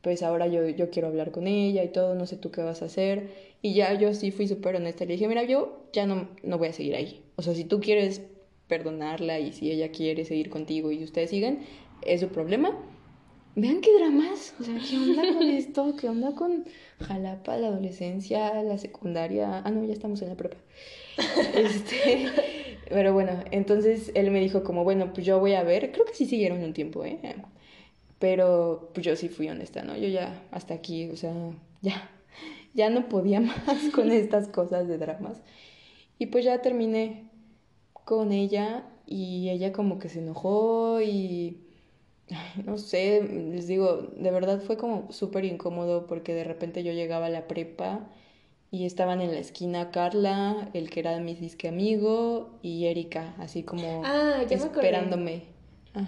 [0.00, 2.82] Pues ahora yo, yo quiero hablar con ella y todo, no sé tú qué vas
[2.82, 3.30] a hacer.
[3.62, 5.04] Y ya yo sí fui súper honesta.
[5.04, 7.22] Le dije, mira, yo ya no, no voy a seguir ahí.
[7.36, 8.22] O sea, si tú quieres
[8.68, 11.60] perdonarla y si ella quiere seguir contigo y ustedes siguen,
[12.02, 12.76] es su problema.
[13.54, 15.94] Vean qué dramas, o sea, ¿qué onda con esto?
[15.96, 16.64] ¿Qué onda con
[17.00, 19.60] Jalapa, la adolescencia, la secundaria?
[19.62, 20.56] Ah, no, ya estamos en la prepa.
[21.54, 22.28] Este,
[22.88, 26.14] pero bueno, entonces él me dijo como, bueno, pues yo voy a ver, creo que
[26.14, 27.18] sí siguieron un tiempo, ¿eh?
[28.22, 29.96] Pero pues yo sí fui honesta, ¿no?
[29.96, 31.34] Yo ya hasta aquí, o sea,
[31.80, 32.08] ya,
[32.72, 35.42] ya no podía más con estas cosas de dramas.
[36.20, 37.24] Y pues ya terminé
[38.04, 41.62] con ella y ella como que se enojó y
[42.64, 47.26] no sé, les digo, de verdad fue como súper incómodo porque de repente yo llegaba
[47.26, 48.08] a la prepa
[48.70, 53.64] y estaban en la esquina Carla, el que era mi disque amigo y Erika, así
[53.64, 55.51] como ah, esperándome.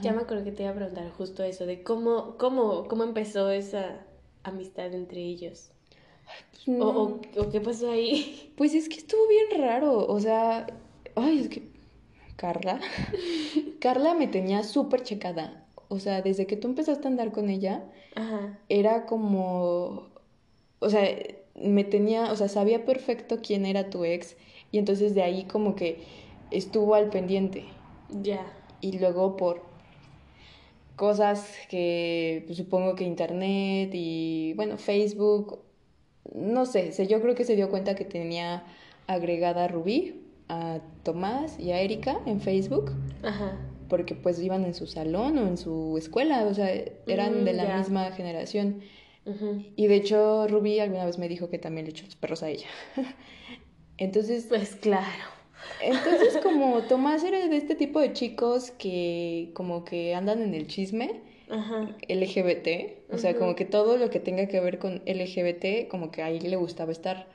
[0.00, 3.50] Ya me acuerdo que te iba a preguntar justo eso, de cómo, cómo, cómo empezó
[3.50, 4.00] esa
[4.42, 5.70] amistad entre ellos.
[6.64, 8.52] Pues o, o, qué pasó ahí?
[8.56, 10.66] Pues es que estuvo bien raro, o sea,
[11.16, 11.68] ay, es que
[12.36, 12.80] Carla,
[13.80, 15.66] Carla me tenía súper checada.
[15.88, 17.84] O sea, desde que tú empezaste a andar con ella,
[18.68, 20.08] era como,
[20.78, 21.06] o sea,
[21.54, 24.36] me tenía, o sea, sabía perfecto quién era tu ex
[24.72, 26.02] y entonces de ahí como que
[26.50, 27.64] estuvo al pendiente.
[28.22, 28.44] Ya.
[28.80, 29.73] Y luego por
[30.96, 35.60] cosas que pues, supongo que internet y bueno, Facebook,
[36.34, 38.64] no sé, yo creo que se dio cuenta que tenía
[39.06, 42.92] agregada a Rubí a Tomás y a Erika en Facebook.
[43.22, 43.58] Ajá.
[43.88, 46.70] Porque pues iban en su salón o en su escuela, o sea,
[47.06, 48.80] eran mm, de la misma generación.
[49.76, 52.50] Y de hecho, Ruby alguna vez me dijo que también le echó los perros a
[52.50, 52.66] ella.
[53.96, 54.46] entonces.
[54.48, 55.33] Pues claro.
[55.80, 60.66] Entonces, como Tomás era de este tipo de chicos que como que andan en el
[60.66, 61.22] chisme
[62.08, 66.22] LGBT, o sea, como que todo lo que tenga que ver con LGBT, como que
[66.22, 67.26] ahí le gustaba estar.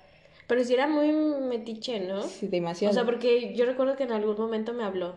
[0.47, 2.23] Pero sí era muy metiche, ¿no?
[2.23, 2.91] Sí, demasiado.
[2.91, 5.15] O sea, porque yo recuerdo que en algún momento me habló.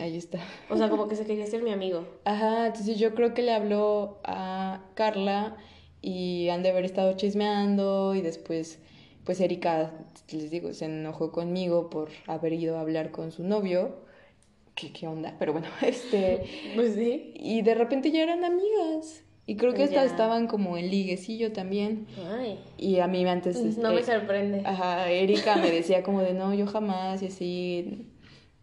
[0.00, 0.38] Ahí está.
[0.68, 2.04] O sea, como que se quería ser mi amigo.
[2.24, 5.56] Ajá, entonces yo creo que le habló a Carla
[6.02, 8.80] y han de haber estado chismeando y después,
[9.28, 9.92] pues Erika,
[10.32, 13.96] les digo, se enojó conmigo por haber ido a hablar con su novio.
[14.74, 15.36] ¿Qué, qué onda?
[15.38, 16.44] Pero bueno, este...
[16.74, 17.34] pues sí.
[17.34, 19.22] Y de repente ya eran amigas.
[19.44, 22.06] Y creo que estas estaban como en liguecillo también.
[22.38, 22.58] Ay.
[22.78, 23.76] Y a mí antes...
[23.76, 24.62] No me este, sorprende.
[24.64, 28.06] Ajá, Erika me decía como de, no, yo jamás, y así,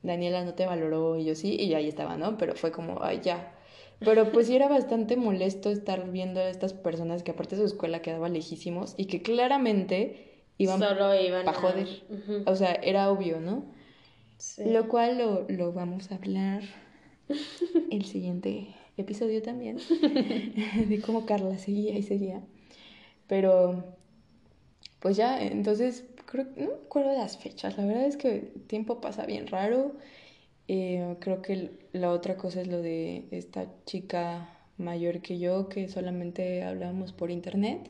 [0.01, 2.39] Daniela no te valoró, y yo sí, y ahí estaba, ¿no?
[2.39, 3.53] Pero fue como, ay, ya.
[3.99, 7.67] Pero pues sí era bastante molesto estar viendo a estas personas que aparte de su
[7.67, 11.87] escuela quedaba lejísimos y que claramente iban Solo iban para joder.
[12.45, 13.65] O sea, era obvio, ¿no?
[14.37, 14.65] Sí.
[14.65, 16.63] Lo cual lo, lo vamos a hablar
[17.91, 19.77] el siguiente episodio también,
[20.87, 22.41] de cómo Carla seguía y seguía.
[23.27, 23.97] Pero,
[24.99, 28.61] pues ya, entonces, creo, no me acuerdo de las fechas, la verdad es que el
[28.67, 29.95] tiempo pasa bien raro.
[30.67, 35.87] Eh, creo que la otra cosa es lo de esta chica mayor que yo, que
[35.89, 37.89] solamente hablábamos por internet.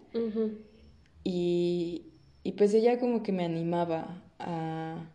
[1.23, 2.11] y,
[2.45, 5.09] y pues ella como que me animaba a,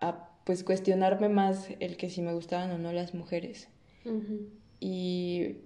[0.00, 3.68] a pues cuestionarme más el que si me gustaban o no las mujeres.
[4.80, 5.58] Y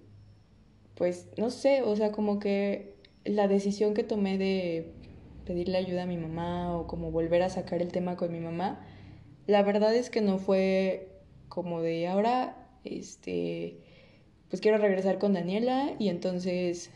[0.96, 2.92] pues no sé, o sea, como que
[3.24, 4.92] la decisión que tomé de
[5.46, 8.86] pedirle ayuda a mi mamá o como volver a sacar el tema con mi mamá,
[9.46, 11.08] la verdad es que no fue
[11.48, 13.78] como de ahora, este,
[14.50, 16.90] pues quiero regresar con Daniela y entonces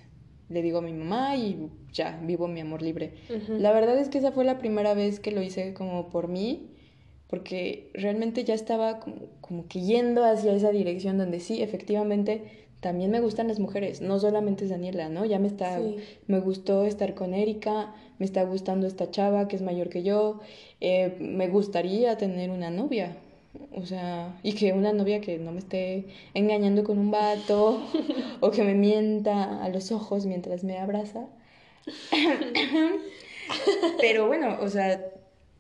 [0.53, 3.15] le digo a mi mamá y ya, vivo mi amor libre.
[3.49, 6.71] La verdad es que esa fue la primera vez que lo hice como por mí,
[7.27, 12.43] porque realmente ya estaba como, como que yendo hacia esa dirección donde sí, efectivamente,
[12.81, 15.25] también me gustan las mujeres, no solamente es Daniela, ¿no?
[15.25, 15.81] Ya me está,
[16.27, 20.41] me gustó estar con Erika, me está gustando esta chava que es mayor que yo,
[20.81, 23.17] eh, me gustaría tener una novia,
[23.73, 27.83] o sea, y que una novia que no me esté engañando con un vato
[28.41, 31.27] o que me mienta a los ojos mientras me abraza.
[34.01, 35.12] Pero bueno, o sea,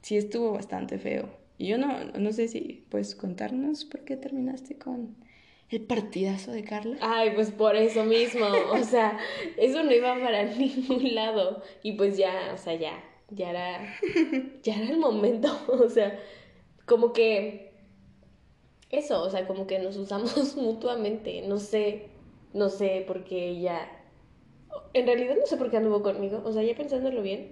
[0.02, 1.28] sí estuvo bastante feo.
[1.58, 5.14] Y yo no, no sé si puedes contarnos por qué terminaste con
[5.70, 6.96] el partidazo de Carla.
[7.00, 9.18] Ay, pues por eso mismo, o sea,
[9.56, 11.62] eso no iba para ningún lado.
[11.82, 13.96] Y pues ya, o sea, ya, ya era,
[14.62, 16.18] ya era el momento, o sea,
[16.84, 17.71] como que
[18.92, 22.10] eso, o sea, como que nos usamos mutuamente, no sé,
[22.52, 23.88] no sé por qué ella,
[24.92, 27.50] en realidad no sé por qué anduvo conmigo, o sea, ya pensándolo bien,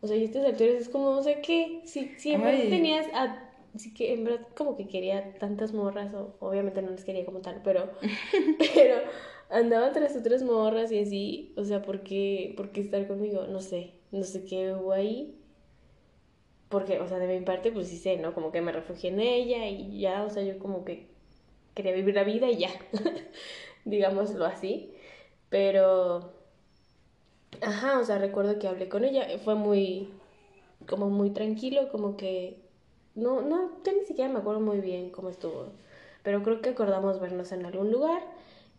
[0.00, 3.06] o sea, y estas alturas es como, o sea, que si, si en verdad tenías
[3.14, 7.24] a, sí que en verdad como que quería tantas morras, o obviamente no las quería
[7.26, 7.90] como tal, pero,
[8.74, 8.96] pero
[9.50, 13.46] andaba tras otras morras y así, o sea, ¿por qué, ¿por qué estar conmigo?
[13.46, 15.38] No sé, no sé qué hubo ahí
[16.74, 18.34] porque, o sea, de mi parte, pues sí sé, ¿no?
[18.34, 21.06] Como que me refugié en ella y ya, o sea, yo como que
[21.72, 22.70] quería vivir la vida y ya,
[23.84, 24.92] digámoslo así.
[25.50, 26.32] Pero,
[27.62, 30.10] ajá, o sea, recuerdo que hablé con ella, fue muy,
[30.88, 32.58] como muy tranquilo, como que,
[33.14, 35.68] no, no, yo ni siquiera me acuerdo muy bien cómo estuvo,
[36.24, 38.20] pero creo que acordamos vernos en algún lugar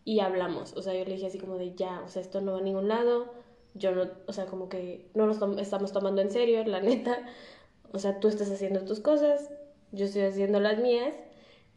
[0.04, 2.52] y hablamos, o sea, yo le dije así como de ya, o sea, esto no
[2.52, 3.32] va a ningún lado,
[3.74, 7.26] yo no, o sea, como que no nos estamos tomando en serio, la neta,
[7.96, 9.50] o sea, tú estás haciendo tus cosas,
[9.94, 11.16] yo estoy haciendo las mías,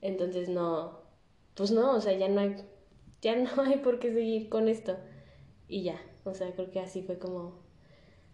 [0.00, 0.98] entonces no,
[1.54, 2.56] pues no, o sea, ya no hay,
[3.22, 4.96] ya no hay por qué seguir con esto.
[5.68, 7.60] Y ya, o sea, creo que así fue como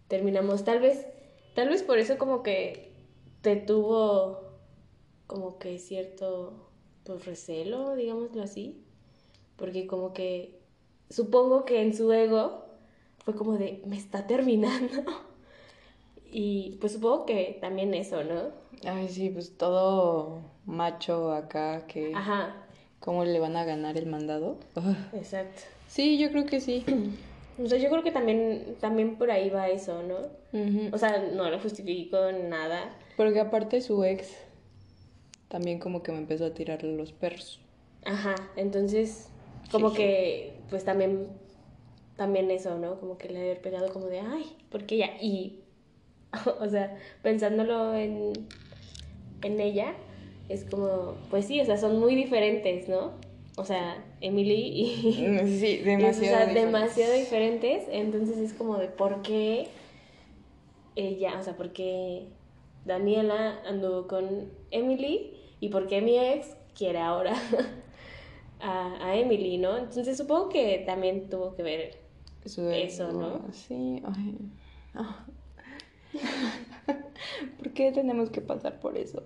[0.07, 0.63] terminamos.
[0.63, 1.05] Tal vez,
[1.53, 2.91] tal vez por eso como que
[3.41, 4.39] te tuvo
[5.27, 6.71] como que cierto,
[7.03, 8.83] pues recelo, digámoslo así,
[9.57, 10.59] porque como que
[11.11, 12.65] supongo que en su ego
[13.19, 15.03] fue como de, me está terminando.
[16.37, 18.49] Y pues supongo que también eso, ¿no?
[18.83, 22.13] Ay, sí, pues todo macho acá que...
[22.13, 22.53] Ajá.
[22.99, 24.57] ¿Cómo le van a ganar el mandado?
[25.13, 25.61] Exacto.
[25.87, 26.83] Sí, yo creo que sí.
[27.57, 30.17] O sea, yo creo que también, también por ahí va eso, ¿no?
[30.91, 32.93] O sea, no lo justifico nada.
[33.15, 34.35] Porque aparte su ex
[35.47, 37.61] también como que me empezó a tirarle los perros.
[38.03, 39.29] Ajá, entonces
[39.71, 41.29] como que pues también
[42.17, 42.99] también eso, ¿no?
[42.99, 45.61] Como que le había pegado como de, ay, porque ya y
[46.59, 48.33] o sea, pensándolo en,
[49.41, 49.95] en ella,
[50.49, 53.13] es como, pues sí, o sea, son muy diferentes, ¿no?
[53.57, 55.27] O sea, Emily y...
[55.27, 56.35] Mm, sí, demasiado.
[56.43, 57.85] o sea, demasiado diferentes.
[57.89, 59.67] Entonces es como de por qué
[60.95, 62.27] ella, o sea, por qué
[62.85, 67.33] Daniela anduvo con Emily y por qué mi ex quiere ahora
[68.59, 69.77] a, a Emily, ¿no?
[69.77, 71.97] Entonces supongo que también tuvo que ver
[72.43, 73.41] eso, ¿no?
[73.51, 74.37] Sí, ay.
[74.93, 75.25] Ah.
[77.57, 79.23] ¿Por qué tenemos que pasar por eso?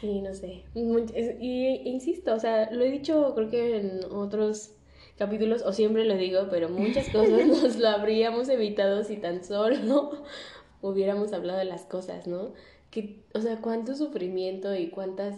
[0.00, 0.64] Sí, no sé.
[0.74, 4.72] Y insisto, o sea, lo he dicho creo que en otros
[5.16, 10.24] capítulos, o siempre lo digo, pero muchas cosas nos lo habríamos evitado si tan solo
[10.82, 12.52] hubiéramos hablado de las cosas, ¿no?
[12.90, 15.36] Que, o sea, cuánto sufrimiento y cuántas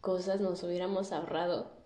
[0.00, 1.82] cosas nos hubiéramos ahorrado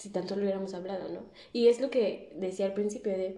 [0.00, 1.20] si tan solo hubiéramos hablado, ¿no?
[1.52, 3.36] Y es lo que decía al principio de,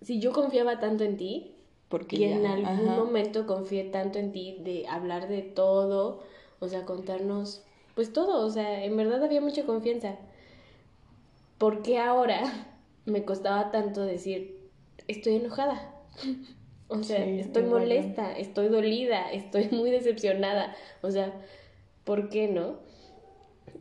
[0.00, 1.56] si yo confiaba tanto en ti,
[1.88, 6.22] porque y en algún momento confié tanto en ti de hablar de todo,
[6.60, 7.62] o sea, contarnos,
[7.94, 10.16] pues todo, o sea, en verdad había mucha confianza.
[11.56, 12.42] ¿Por qué ahora
[13.06, 14.58] me costaba tanto decir,
[15.06, 15.94] estoy enojada?
[16.90, 20.74] O sea, estoy molesta, estoy dolida, estoy muy decepcionada.
[21.02, 21.34] O sea,
[22.04, 22.76] ¿por qué no?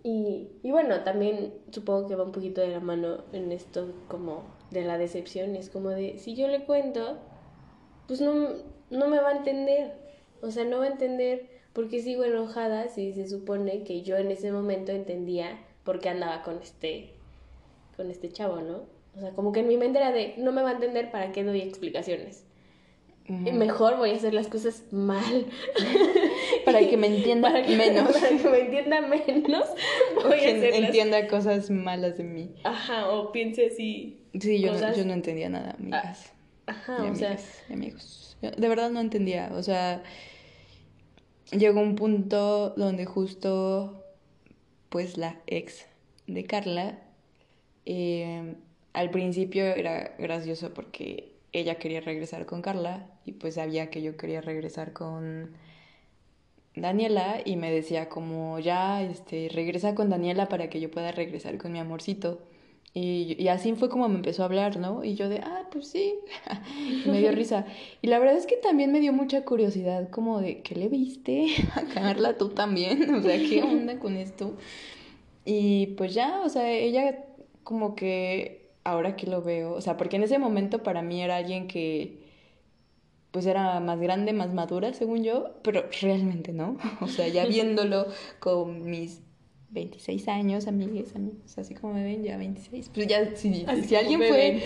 [0.03, 4.43] Y, y bueno, también supongo que va un poquito de la mano en esto como
[4.71, 5.55] de la decepción.
[5.55, 7.17] Es como de, si yo le cuento,
[8.07, 8.49] pues no,
[8.89, 9.93] no me va a entender.
[10.41, 14.17] O sea, no va a entender por qué sigo enojada si se supone que yo
[14.17, 17.11] en ese momento entendía por qué andaba con este,
[17.95, 18.85] con este chavo, ¿no?
[19.15, 21.31] O sea, como que en mi mente era de, no me va a entender para
[21.31, 22.43] qué doy explicaciones.
[23.27, 25.47] Mejor voy a hacer las cosas mal.
[26.65, 28.13] para que me entienda menos.
[28.13, 29.65] Para que me entienda menos.
[30.23, 32.55] Voy a entienda cosas malas de mí.
[32.63, 34.21] Ajá, o piense así.
[34.39, 36.31] Sí, yo, no, yo no entendía nada, amigas.
[36.67, 37.37] Ajá, o sea.
[37.71, 38.37] amigos.
[38.41, 39.49] De verdad no entendía.
[39.53, 40.03] O sea,
[41.51, 44.03] llegó un punto donde justo,
[44.89, 45.87] pues la ex
[46.27, 46.99] de Carla,
[47.85, 48.55] eh,
[48.93, 54.17] al principio era gracioso porque ella quería regresar con Carla y pues sabía que yo
[54.17, 55.55] quería regresar con
[56.75, 61.57] Daniela y me decía como ya, este, regresa con Daniela para que yo pueda regresar
[61.57, 62.41] con mi amorcito.
[62.99, 65.03] Y, y, así fue como me empezó a hablar, ¿no?
[65.03, 66.15] Y yo de, ah, pues sí,
[67.05, 67.67] me dio risa.
[68.01, 71.45] Y la verdad es que también me dio mucha curiosidad, como de, ¿qué le viste
[71.75, 73.13] a Carla tú también?
[73.13, 74.55] O sea, ¿qué onda con esto?
[75.45, 77.23] Y pues ya, o sea, ella
[77.63, 81.37] como que, ahora que lo veo, o sea, porque en ese momento para mí era
[81.37, 82.23] alguien que,
[83.29, 86.77] pues era más grande, más madura, según yo, pero realmente no.
[87.01, 88.07] O sea, ya viéndolo
[88.39, 89.21] con mis
[89.69, 92.89] 26 años, amigues, amigos, así como me ven, ya 26.
[92.93, 94.63] Pues ya, si, si alguien fue.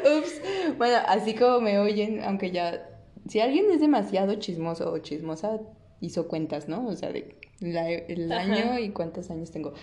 [0.18, 0.40] Ups.
[0.76, 2.86] Bueno, así como me oyen, aunque ya.
[3.28, 5.60] Si alguien es demasiado chismoso o chismosa,
[6.00, 6.86] hizo cuentas, ¿no?
[6.86, 9.74] O sea, de el año y cuántos años tengo.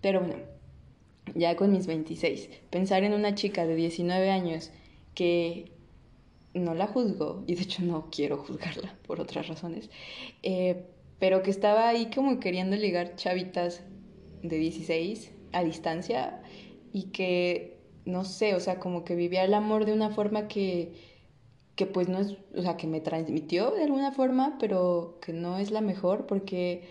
[0.00, 0.36] Pero bueno,
[1.34, 4.70] ya con mis 26, pensar en una chica de 19 años
[5.14, 5.72] que
[6.52, 9.90] no la juzgo, y de hecho no quiero juzgarla por otras razones,
[10.42, 10.84] eh,
[11.18, 13.82] pero que estaba ahí como queriendo ligar chavitas
[14.42, 16.42] de 16 a distancia
[16.92, 20.92] y que, no sé, o sea, como que vivía el amor de una forma que,
[21.76, 25.58] que pues no es, o sea, que me transmitió de alguna forma, pero que no
[25.58, 26.82] es la mejor porque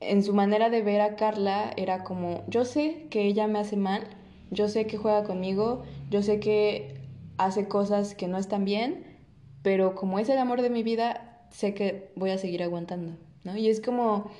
[0.00, 3.76] en su manera de ver a Carla era como, yo sé que ella me hace
[3.76, 4.02] mal,
[4.50, 7.00] yo sé que juega conmigo, yo sé que
[7.36, 9.18] hace cosas que no están bien,
[9.62, 13.12] pero como es el amor de mi vida, sé que voy a seguir aguantando,
[13.44, 13.56] ¿no?
[13.56, 14.30] Y es como,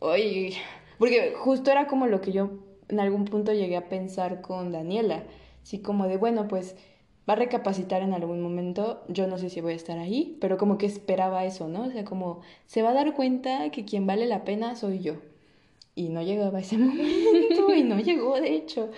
[0.00, 0.54] oye,
[0.98, 2.50] porque justo era como lo que yo
[2.88, 5.24] en algún punto llegué a pensar con Daniela,
[5.62, 6.76] así como de, bueno, pues
[7.28, 10.58] va a recapacitar en algún momento, yo no sé si voy a estar ahí, pero
[10.58, 11.84] como que esperaba eso, ¿no?
[11.84, 15.14] O sea, como se va a dar cuenta que quien vale la pena soy yo.
[15.94, 18.90] Y no llegaba ese momento y no llegó, de hecho.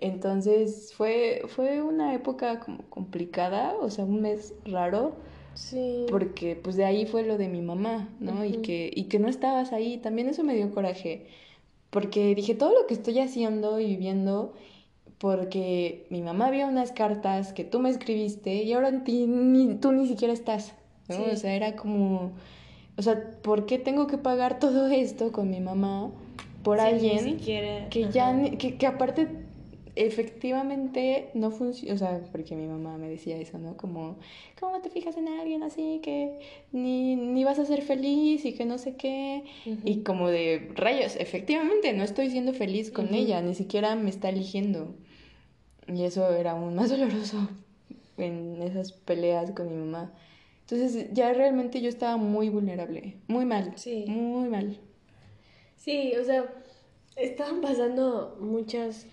[0.00, 5.16] Entonces fue, fue una época como complicada, o sea, un mes raro.
[5.54, 6.06] Sí.
[6.08, 8.44] Porque pues de ahí fue lo de mi mamá, ¿no?
[8.44, 9.98] y, que, y que no estabas ahí.
[9.98, 11.26] También eso me dio coraje.
[11.90, 14.54] Porque dije, todo lo que estoy haciendo y viviendo
[15.18, 20.06] porque mi mamá vio unas cartas que tú me escribiste y ahora ni, tú ni
[20.06, 20.74] siquiera estás,
[21.08, 21.16] ¿no?
[21.32, 22.32] O sea, era como,
[22.96, 26.10] o sea, ¿por qué tengo que pagar todo esto con mi mamá
[26.62, 29.28] por alguien que ya, que, que aparte
[30.06, 33.76] efectivamente no funciona, o sea, porque mi mamá me decía eso, ¿no?
[33.76, 34.18] Como,
[34.58, 36.38] ¿cómo te fijas en alguien así que
[36.72, 39.44] ni, ni vas a ser feliz y que no sé qué?
[39.84, 44.28] Y como de rayos, efectivamente, no estoy siendo feliz con ella, ni siquiera me está
[44.28, 44.94] eligiendo.
[45.86, 47.48] Y eso era aún más doloroso
[48.18, 50.12] en esas peleas con mi mamá.
[50.70, 54.04] Entonces ya realmente yo estaba muy vulnerable, muy mal, sí.
[54.06, 54.78] muy mal.
[55.76, 56.44] Sí, o sea,
[57.16, 59.06] estaban pasando muchas,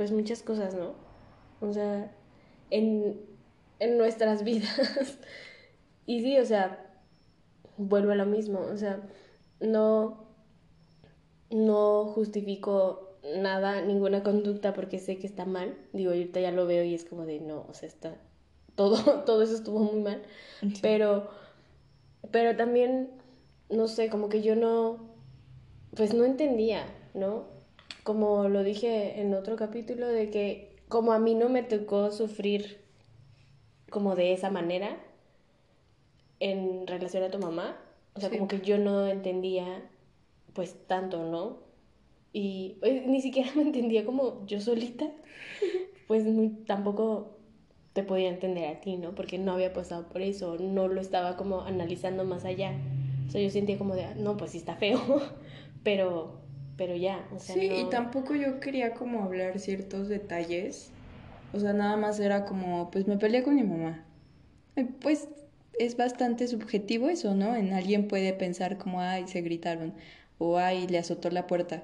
[0.00, 0.94] pues muchas cosas, ¿no?
[1.60, 2.10] O sea,
[2.70, 3.20] en,
[3.80, 5.18] en nuestras vidas.
[6.06, 6.90] y sí, o sea,
[7.76, 9.02] vuelvo a lo mismo, o sea,
[9.60, 10.24] no,
[11.50, 15.76] no justifico nada, ninguna conducta porque sé que está mal.
[15.92, 18.16] Digo, ahorita ya lo veo y es como de, no, o sea, está,
[18.76, 18.96] todo,
[19.26, 20.22] todo eso estuvo muy mal.
[20.80, 21.28] Pero,
[22.30, 23.10] pero también,
[23.68, 24.96] no sé, como que yo no,
[25.94, 27.59] pues no entendía, ¿no?
[28.02, 32.80] Como lo dije en otro capítulo, de que como a mí no me tocó sufrir
[33.90, 34.96] como de esa manera
[36.40, 37.76] en relación a tu mamá,
[38.14, 39.88] o sea, como que yo no entendía
[40.52, 41.70] pues tanto, ¿no?
[42.32, 45.06] y pues, ni siquiera me entendía como yo solita,
[46.06, 46.24] pues
[46.66, 47.36] tampoco
[47.92, 49.14] te podía entender a ti, ¿no?
[49.14, 52.72] Porque no había pasado por eso, no lo estaba como analizando más allá.
[53.26, 55.00] O sea, yo sentía como de, no, pues sí está feo,
[55.82, 56.40] pero,
[56.80, 60.90] pero ya, o sea, Sí, y tampoco yo quería como hablar ciertos detalles,
[61.52, 64.02] o sea, nada más era como, pues me peleé con mi mamá.
[65.02, 65.28] Pues
[65.78, 67.54] es bastante subjetivo eso, ¿no?
[67.54, 69.92] En alguien puede pensar como, ay, se gritaron,
[70.38, 71.82] o ay, le azotó la puerta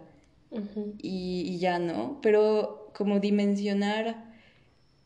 [1.03, 4.33] y, ya no, pero como dimensionar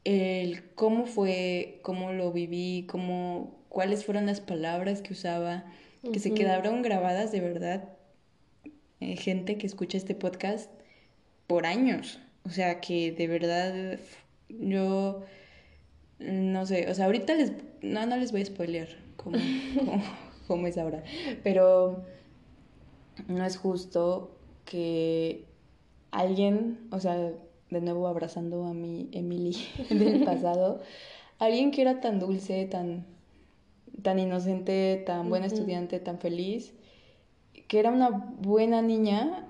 [0.04, 5.64] el cómo fue, cómo lo viví, cómo, cuáles fueron las palabras que usaba,
[6.12, 7.88] que se quedaron grabadas de verdad,
[9.00, 10.70] eh, gente que escucha este podcast
[11.46, 13.98] por años, o sea que de verdad
[14.48, 15.22] yo
[16.18, 19.38] no sé, o sea, ahorita les, no, no les voy a spoilear cómo,
[20.46, 21.02] cómo es ahora,
[21.42, 22.04] pero
[23.28, 25.44] no es justo que
[26.10, 27.32] alguien, o sea,
[27.70, 29.56] de nuevo abrazando a mi Emily
[29.90, 30.82] del pasado,
[31.38, 33.06] alguien que era tan dulce, tan,
[34.02, 36.74] tan inocente, tan buena estudiante, tan feliz,
[37.70, 39.46] que era una buena niña,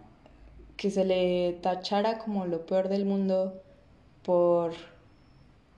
[0.76, 3.62] que se le tachara como lo peor del mundo
[4.22, 4.74] por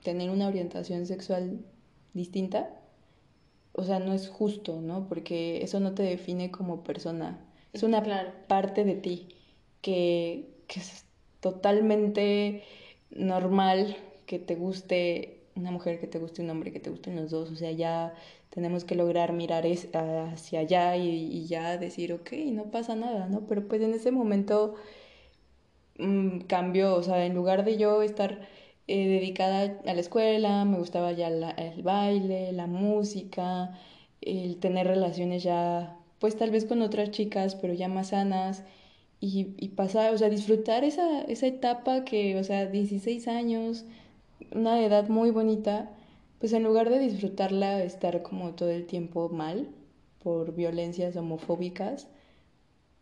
[0.03, 1.61] tener una orientación sexual
[2.13, 2.69] distinta,
[3.71, 5.07] o sea, no es justo, ¿no?
[5.07, 7.39] Porque eso no te define como persona.
[7.71, 8.03] Es una
[8.49, 9.29] parte de ti
[9.81, 11.05] que, que es
[11.39, 12.65] totalmente
[13.09, 17.31] normal que te guste una mujer, que te guste un hombre, que te gusten los
[17.31, 17.51] dos.
[17.51, 18.13] O sea, ya
[18.53, 23.47] tenemos que lograr mirar hacia allá y, ya decir, ok, no pasa nada, ¿no?
[23.47, 24.75] Pero pues en ese momento
[25.97, 28.47] mmm, cambió, o sea, en lugar de yo estar
[28.87, 33.71] eh, dedicada a la escuela, me gustaba ya el baile, la música,
[34.21, 38.63] el tener relaciones ya, pues tal vez con otras chicas, pero ya más sanas.
[39.19, 43.85] Y, y pasar, o sea, disfrutar esa, esa etapa que, o sea, 16 años,
[44.53, 45.89] una edad muy bonita,
[46.43, 49.69] pues en lugar de disfrutarla, estar como todo el tiempo mal
[50.21, 52.09] por violencias homofóbicas,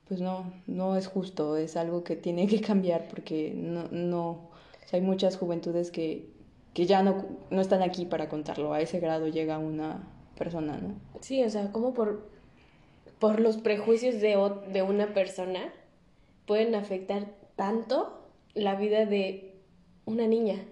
[0.07, 4.51] pues no, no es justo, es algo que tiene que cambiar porque no, no,
[4.91, 6.29] hay muchas juventudes que,
[6.75, 10.93] que ya no, no están aquí para contarlo, a ese grado llega una persona, ¿no?
[11.21, 12.29] Sí, o sea, como por,
[13.17, 14.37] por los prejuicios de,
[14.71, 15.73] de una persona
[16.45, 18.21] pueden afectar tanto
[18.53, 19.55] la vida de
[20.05, 20.63] una niña.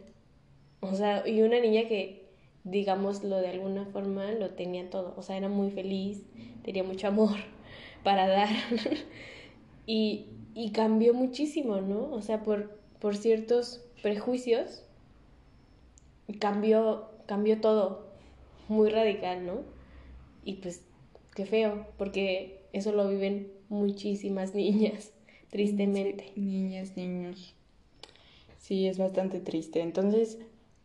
[0.82, 2.19] O sea, y una niña que,
[2.64, 5.14] digámoslo de alguna forma, lo tenía todo.
[5.18, 6.26] O sea, era muy feliz,
[6.64, 7.38] tenía mucho amor
[8.04, 8.50] para dar.
[9.86, 12.12] y, y cambió muchísimo, ¿no?
[12.12, 14.84] O sea, por, por ciertos prejuicios,
[16.40, 18.08] cambió, cambió todo,
[18.68, 19.62] muy radical, ¿no?
[20.46, 20.84] Y pues,
[21.36, 25.12] qué feo, porque eso lo viven muchísimas niñas,
[25.50, 26.32] tristemente.
[26.36, 27.56] niñas, niños.
[28.58, 29.82] Sí, es bastante triste.
[29.82, 30.38] Entonces,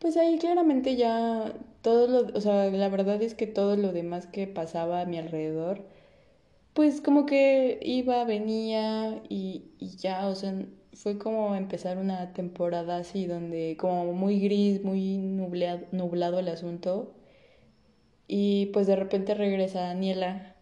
[0.05, 1.51] pues ahí claramente ya
[1.81, 5.17] todo lo, o sea, la verdad es que todo lo demás que pasaba a mi
[5.17, 5.81] alrededor,
[6.73, 10.53] pues como que iba, venía y, y ya, o sea,
[10.93, 17.15] fue como empezar una temporada así donde como muy gris, muy nublado, nublado el asunto.
[18.27, 20.55] Y pues de repente regresa Daniela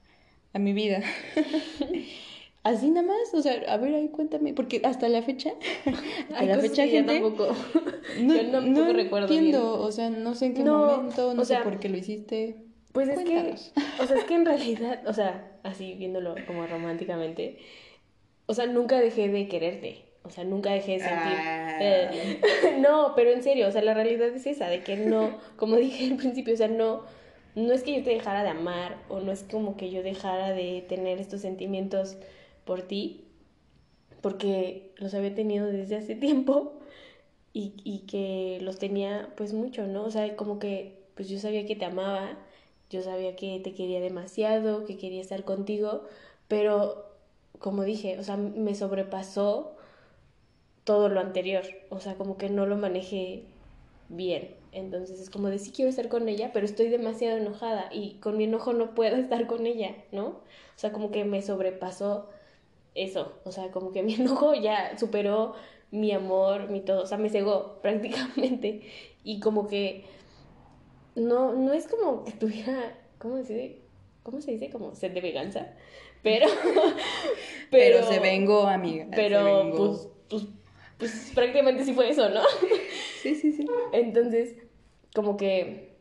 [0.53, 1.01] a mi vida.
[2.63, 5.51] Así nada más, o sea, a ver, ahí cuéntame, porque hasta la fecha,
[6.31, 7.53] hasta la fecha, gente, tampoco,
[8.21, 11.79] no, yo no, recuerdo entiendo, o sea, no sé en qué momento, no sé por
[11.79, 12.55] qué lo hiciste.
[12.93, 13.55] Pues es que,
[14.01, 17.57] o sea, es que en realidad, o sea, así viéndolo como románticamente,
[18.45, 21.37] o sea, nunca dejé de quererte, o sea, nunca dejé de sentir.
[21.37, 21.79] Ah.
[21.81, 22.39] Eh,
[22.79, 26.05] no, pero en serio, o sea, la realidad es esa, de que no, como dije
[26.05, 27.01] al principio, o sea, no,
[27.55, 30.53] no es que yo te dejara de amar, o no es como que yo dejara
[30.53, 32.17] de tener estos sentimientos
[32.65, 33.25] por ti,
[34.21, 36.73] porque los había tenido desde hace tiempo
[37.53, 40.03] y, y que los tenía pues mucho, ¿no?
[40.03, 42.37] O sea, como que pues yo sabía que te amaba,
[42.89, 46.03] yo sabía que te quería demasiado, que quería estar contigo,
[46.47, 47.05] pero
[47.59, 49.75] como dije, o sea, me sobrepasó
[50.83, 53.45] todo lo anterior, o sea, como que no lo manejé
[54.09, 54.55] bien.
[54.71, 58.37] Entonces es como de sí quiero estar con ella, pero estoy demasiado enojada y con
[58.37, 60.25] mi enojo no puedo estar con ella, ¿no?
[60.27, 62.27] O sea, como que me sobrepasó
[62.95, 65.55] eso, o sea, como que mi enojo ya superó
[65.91, 68.81] mi amor, mi todo, o sea, me cegó prácticamente
[69.23, 70.05] y como que
[71.15, 73.79] no, no es como que tuviera, ¿cómo se dice?
[74.23, 74.69] ¿Cómo se dice?
[74.69, 75.73] Como sed de venganza,
[76.21, 76.47] pero,
[77.71, 78.03] pero...
[78.07, 79.07] se vengo, amiga.
[79.13, 80.43] Pero, pues, pues,
[80.97, 82.41] pues prácticamente sí fue eso, ¿no?
[83.21, 83.67] Sí, sí, sí.
[83.91, 84.55] Entonces,
[85.13, 85.92] como que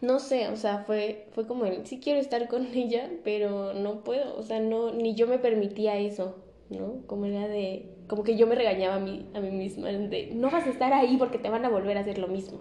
[0.00, 4.02] no sé, o sea, fue, fue como el, sí quiero estar con ella, pero no
[4.02, 6.36] puedo, o sea, no, ni yo me permitía eso,
[6.70, 7.02] ¿no?
[7.06, 10.50] Como era de, como que yo me regañaba a mí, a mí misma, de, no
[10.50, 12.60] vas a estar ahí porque te van a volver a hacer lo mismo.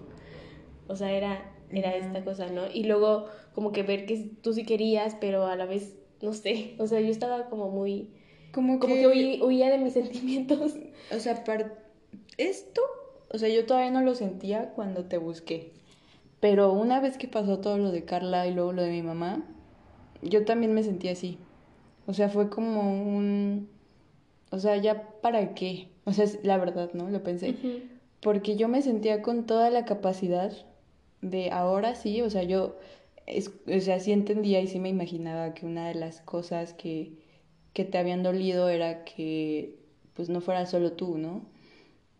[0.87, 2.63] O sea, era, era esta cosa, ¿no?
[2.73, 6.75] Y luego como que ver que tú sí querías, pero a la vez, no sé,
[6.79, 8.09] o sea, yo estaba como muy...
[8.51, 9.05] Como, como que,
[9.41, 10.75] huía, de mis sentimientos.
[11.15, 11.43] O sea,
[12.37, 12.81] esto,
[13.31, 15.73] o sea, yo todavía no lo sentía cuando te busqué.
[16.39, 19.43] Pero una vez que pasó todo lo de Carla y luego lo de mi mamá,
[20.21, 21.37] yo también me sentí así.
[22.07, 23.69] O sea, fue como un...
[24.51, 25.89] O sea, ya para qué.
[26.05, 27.09] O sea, la verdad, ¿no?
[27.09, 27.55] Lo pensé.
[28.19, 30.51] Porque yo me sentía con toda la capacidad
[31.21, 32.77] de ahora sí, o sea, yo,
[33.27, 37.13] o sea, sí entendía y sí me imaginaba que una de las cosas que,
[37.73, 39.75] que te habían dolido era que
[40.13, 41.43] pues no fuera solo tú, ¿no?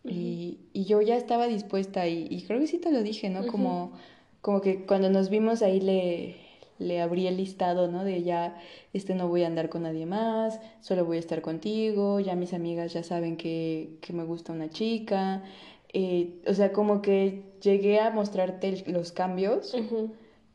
[0.04, 3.46] Y, y, yo ya estaba dispuesta y, y, creo que sí te lo dije, ¿no?
[3.46, 3.92] Como,
[4.40, 6.36] como que cuando nos vimos ahí le,
[6.78, 8.02] le abrí el listado, ¿no?
[8.04, 8.56] De ya,
[8.92, 12.54] este no voy a andar con nadie más, solo voy a estar contigo, ya mis
[12.54, 15.44] amigas ya saben que, que me gusta una chica.
[15.92, 19.74] Eh, o sea, como que llegué a mostrarte los cambios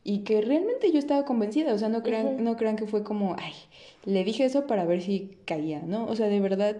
[0.02, 3.36] y que realmente yo estaba convencida, o sea, no crean, no crean que fue como,
[3.38, 3.52] ay,
[4.04, 6.06] le dije eso para ver si caía, ¿no?
[6.06, 6.76] O sea, de verdad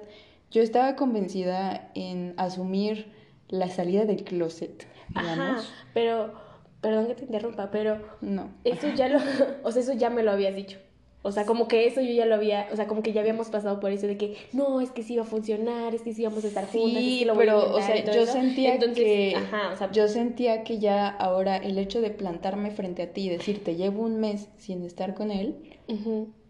[0.51, 3.13] yo estaba convencida en asumir
[3.49, 5.61] la salida del closet, digamos.
[5.61, 6.35] Ajá, pero,
[6.81, 8.51] perdón que te interrumpa, pero No.
[8.65, 9.19] eso ya lo,
[9.65, 10.79] o sea, eso ya me lo habías dicho.
[11.23, 13.49] O sea, como que eso yo ya lo había, o sea, como que ya habíamos
[13.49, 16.23] pasado por eso de que no, es que sí iba a funcionar, es que sí
[16.23, 18.33] íbamos a estar juntas, es Sí, que lo voy a pero, o sea, yo eso.
[18.33, 22.71] sentía Entonces, que ajá, o sea, yo sentía que ya ahora el hecho de plantarme
[22.71, 25.57] frente a ti y decirte llevo un mes sin estar con él,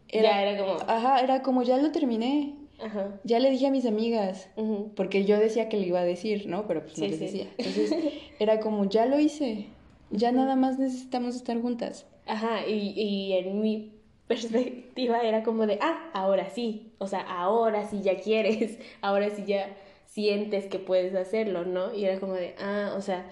[0.08, 3.70] era- ya era como, ajá, era como ya lo terminé, ajá, ya le dije a
[3.70, 4.48] mis amigas,
[4.96, 6.66] porque yo decía que le iba a decir, ¿no?
[6.66, 7.24] Pero pues no Sí, les sí.
[7.24, 7.54] decía.
[7.58, 7.96] Entonces
[8.38, 9.66] era como ya lo hice,
[10.10, 12.06] ya nada más necesitamos estar juntas.
[12.26, 13.92] ajá, y, y en mi
[14.26, 19.44] perspectiva era como de, ah, ahora sí, o sea, ahora sí ya quieres, ahora sí
[19.46, 21.94] ya sientes que puedes hacerlo, ¿no?
[21.94, 23.28] Y era como de, ah, o sea,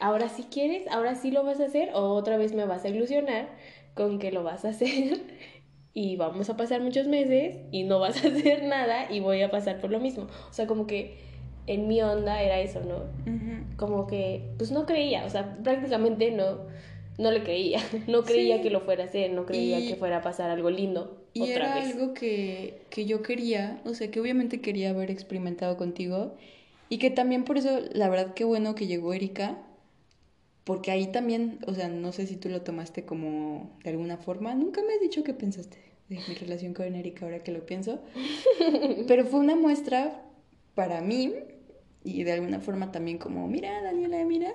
[0.00, 2.88] ahora sí quieres, ahora sí lo vas a hacer, o otra vez me vas a
[2.88, 3.48] ilusionar
[3.94, 5.18] con que lo vas a hacer
[5.98, 9.50] y vamos a pasar muchos meses y no vas a hacer nada y voy a
[9.50, 10.24] pasar por lo mismo.
[10.50, 11.16] O sea, como que
[11.66, 13.04] en mi onda era eso, ¿no?
[13.78, 16.58] como que, pues no creía, o sea, prácticamente no,
[17.18, 18.62] no le creía, no creía Sí.
[18.64, 21.40] que lo fuera a hacer, no creía Y- que fuera a pasar algo lindo Y
[21.50, 21.94] otra era vez.
[21.94, 26.34] algo que, que yo quería, o sea, que obviamente quería haber experimentado contigo
[26.90, 29.58] y que también por eso, la verdad, qué bueno que llegó Erika,
[30.64, 34.54] porque ahí también, o sea, no sé si tú lo tomaste como de alguna forma,
[34.54, 35.78] nunca me has dicho qué pensaste
[36.08, 38.00] de mi relación con Erika ahora que lo pienso,
[39.08, 40.22] pero fue una muestra
[40.74, 41.32] para mí
[42.04, 44.54] y de alguna forma también como, mira, Daniela, mira,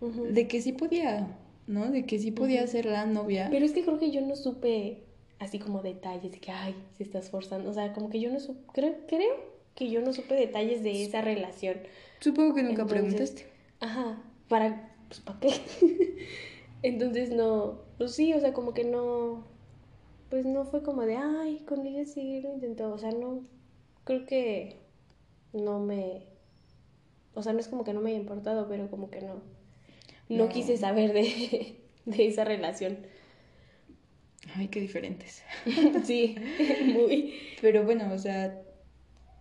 [0.00, 1.90] de que sí podía, ¿no?
[1.90, 3.48] De que sí podía ser la novia.
[3.50, 5.02] Pero es que creo que yo no supe
[5.38, 8.38] así como detalles de que, ay, se está esforzando, o sea, como que yo no
[8.38, 11.78] supe, creo, creo que yo no supe detalles de esa relación.
[12.20, 13.46] Supongo que nunca Entonces, preguntaste.
[13.80, 15.50] Ajá, para, pues, ¿para qué?
[16.82, 19.44] Entonces no, pues sí, o sea, como que no,
[20.30, 23.42] pues no fue como de, ay, con ella sí lo intentó, o sea, no,
[24.04, 24.76] creo que
[25.52, 26.22] no me,
[27.34, 29.42] o sea, no es como que no me haya importado, pero como que no,
[30.28, 30.48] no, No.
[30.48, 32.98] quise saber de, de esa relación.
[34.54, 35.42] Ay, qué diferentes.
[36.04, 36.36] Sí,
[36.94, 37.34] muy.
[37.60, 38.62] Pero bueno, o sea,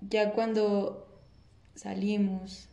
[0.01, 1.07] ya cuando
[1.75, 2.67] salimos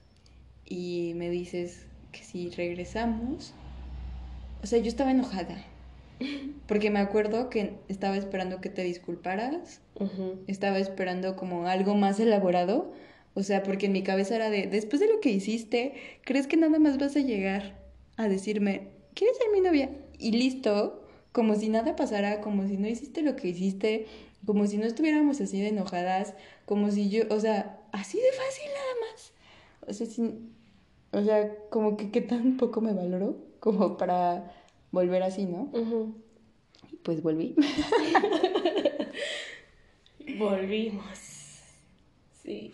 [0.64, 3.54] y me dices que si regresamos,
[4.62, 5.64] o sea, yo estaba enojada.
[6.66, 9.80] Porque me acuerdo que estaba esperando que te disculparas,
[10.46, 12.92] estaba esperando como algo más elaborado,
[13.34, 15.94] o sea, porque en mi cabeza era de, después de lo que hiciste,
[16.24, 17.78] ¿crees que nada más vas a llegar
[18.16, 19.90] a decirme, ¿quieres ser mi novia?
[20.18, 21.02] Y listo,
[21.32, 24.06] como si nada pasara, como si no hiciste lo que hiciste,
[24.44, 26.34] como si no estuviéramos así de enojadas,
[26.66, 29.32] como si yo, o sea, así de fácil nada más.
[29.88, 30.54] O sea, sin,
[31.12, 34.52] o sea, como que qué tan poco me valoró como para
[34.92, 35.70] volver así, ¿no?
[36.90, 37.54] Y pues volví.
[40.38, 41.18] Volvimos.
[42.42, 42.72] Sí.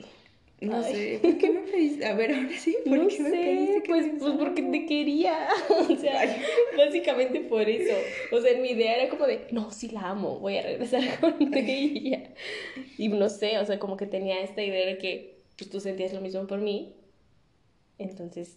[0.60, 0.92] No Ay.
[0.92, 2.04] sé, ¿por qué me pediste?
[2.04, 4.86] A ver, ahora sí, ¿por No qué me sé, pediste que pues, pues porque te
[4.86, 5.48] quería.
[5.70, 6.36] O sea,
[6.76, 7.94] básicamente por eso.
[8.32, 11.36] O sea, mi idea era como de, no, sí la amo, voy a regresar con
[11.54, 12.30] ella.
[12.96, 16.12] Y no sé, o sea, como que tenía esta idea de que pues, tú sentías
[16.12, 16.92] lo mismo por mí.
[17.98, 18.56] Entonces,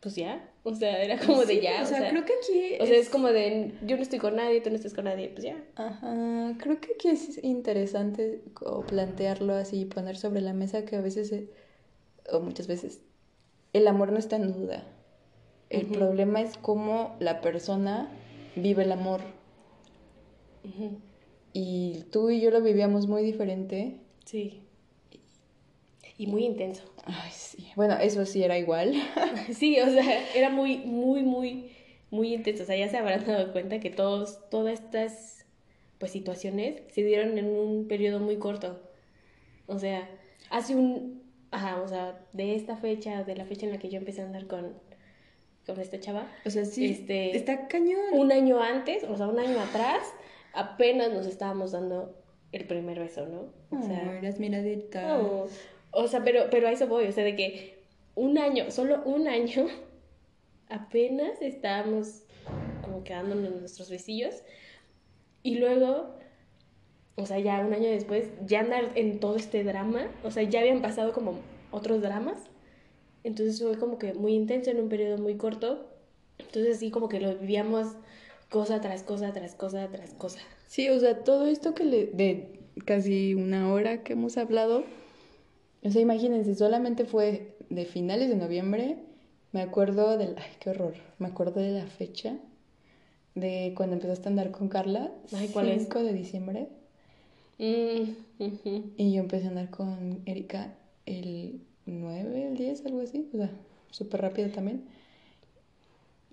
[0.00, 0.48] pues ya.
[0.62, 1.82] O sea, era como de ya.
[1.82, 2.80] O sea, creo que aquí.
[2.80, 5.28] o sea, es como de, yo no estoy con nadie, tú no estás con nadie,
[5.28, 5.56] pues ya.
[5.76, 8.42] Ajá, creo que aquí es interesante
[8.86, 11.32] plantearlo así, poner sobre la mesa que a veces,
[12.30, 13.00] o muchas veces,
[13.72, 14.84] el amor no está en duda.
[15.70, 18.10] El problema es cómo la persona
[18.56, 19.20] vive el amor.
[21.52, 23.96] Y tú y yo lo vivíamos muy diferente.
[24.24, 24.62] Sí.
[26.16, 26.82] Y muy intenso.
[27.08, 27.68] Ay, sí.
[27.74, 28.92] Bueno, eso sí era igual.
[29.52, 30.04] Sí, o sea,
[30.34, 31.70] era muy, muy, muy,
[32.10, 32.62] muy intenso.
[32.62, 35.46] O sea, ya se habrán dado cuenta que todos, todas estas
[35.98, 38.80] pues situaciones se dieron en un periodo muy corto.
[39.66, 40.08] O sea,
[40.50, 43.98] hace un, ajá, o sea, de esta fecha, de la fecha en la que yo
[43.98, 44.74] empecé a andar con,
[45.66, 46.86] con esta chava, O sea, sí.
[46.86, 47.98] Este- Está cañón.
[48.12, 50.02] un año antes, o sea, un año atrás,
[50.54, 52.14] apenas nos estábamos dando
[52.52, 53.52] el primer beso, ¿no?
[53.76, 55.02] O sea, Ay, las miraditas.
[55.04, 55.46] no,
[55.90, 57.78] o sea, pero, pero a eso voy, o sea, de que
[58.14, 59.66] un año, solo un año,
[60.68, 62.22] apenas estábamos
[62.82, 64.42] como quedándonos nuestros besillos
[65.42, 66.14] y luego,
[67.16, 70.60] o sea, ya un año después, ya andar en todo este drama, o sea, ya
[70.60, 71.38] habían pasado como
[71.70, 72.38] otros dramas,
[73.24, 75.88] entonces fue como que muy intenso en un periodo muy corto,
[76.38, 77.96] entonces así como que lo vivíamos
[78.48, 80.40] cosa tras cosa, tras cosa, tras cosa.
[80.66, 84.84] Sí, o sea, todo esto que le, de casi una hora que hemos hablado,
[85.82, 88.96] o sea, imagínense, solamente fue de finales de noviembre,
[89.52, 92.36] me acuerdo del, ay, qué horror, me acuerdo de la fecha,
[93.34, 95.84] de cuando empezaste a andar con Carla, Ay, ¿cuál es?
[95.84, 96.68] 5 de diciembre,
[97.58, 98.14] Mm.
[98.96, 100.74] Y yo empecé a andar con Erika
[101.06, 103.28] el 9, el 10, algo así.
[103.34, 103.50] O sea,
[103.90, 104.84] súper rápido también.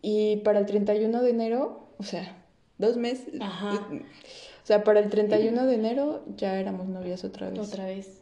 [0.01, 2.43] Y para el 31 de enero, o sea,
[2.77, 3.33] dos meses.
[3.41, 3.87] Ajá.
[3.91, 7.59] O sea, para el 31 de enero ya éramos novias otra vez.
[7.59, 8.21] Otra vez.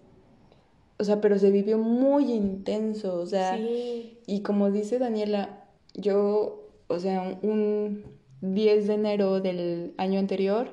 [0.99, 3.15] O sea, pero se vivió muy intenso.
[3.15, 4.19] O sea, Sí.
[4.27, 5.65] y como dice Daniela,
[5.95, 8.03] yo, o sea, un
[8.41, 10.69] 10 de enero del año anterior,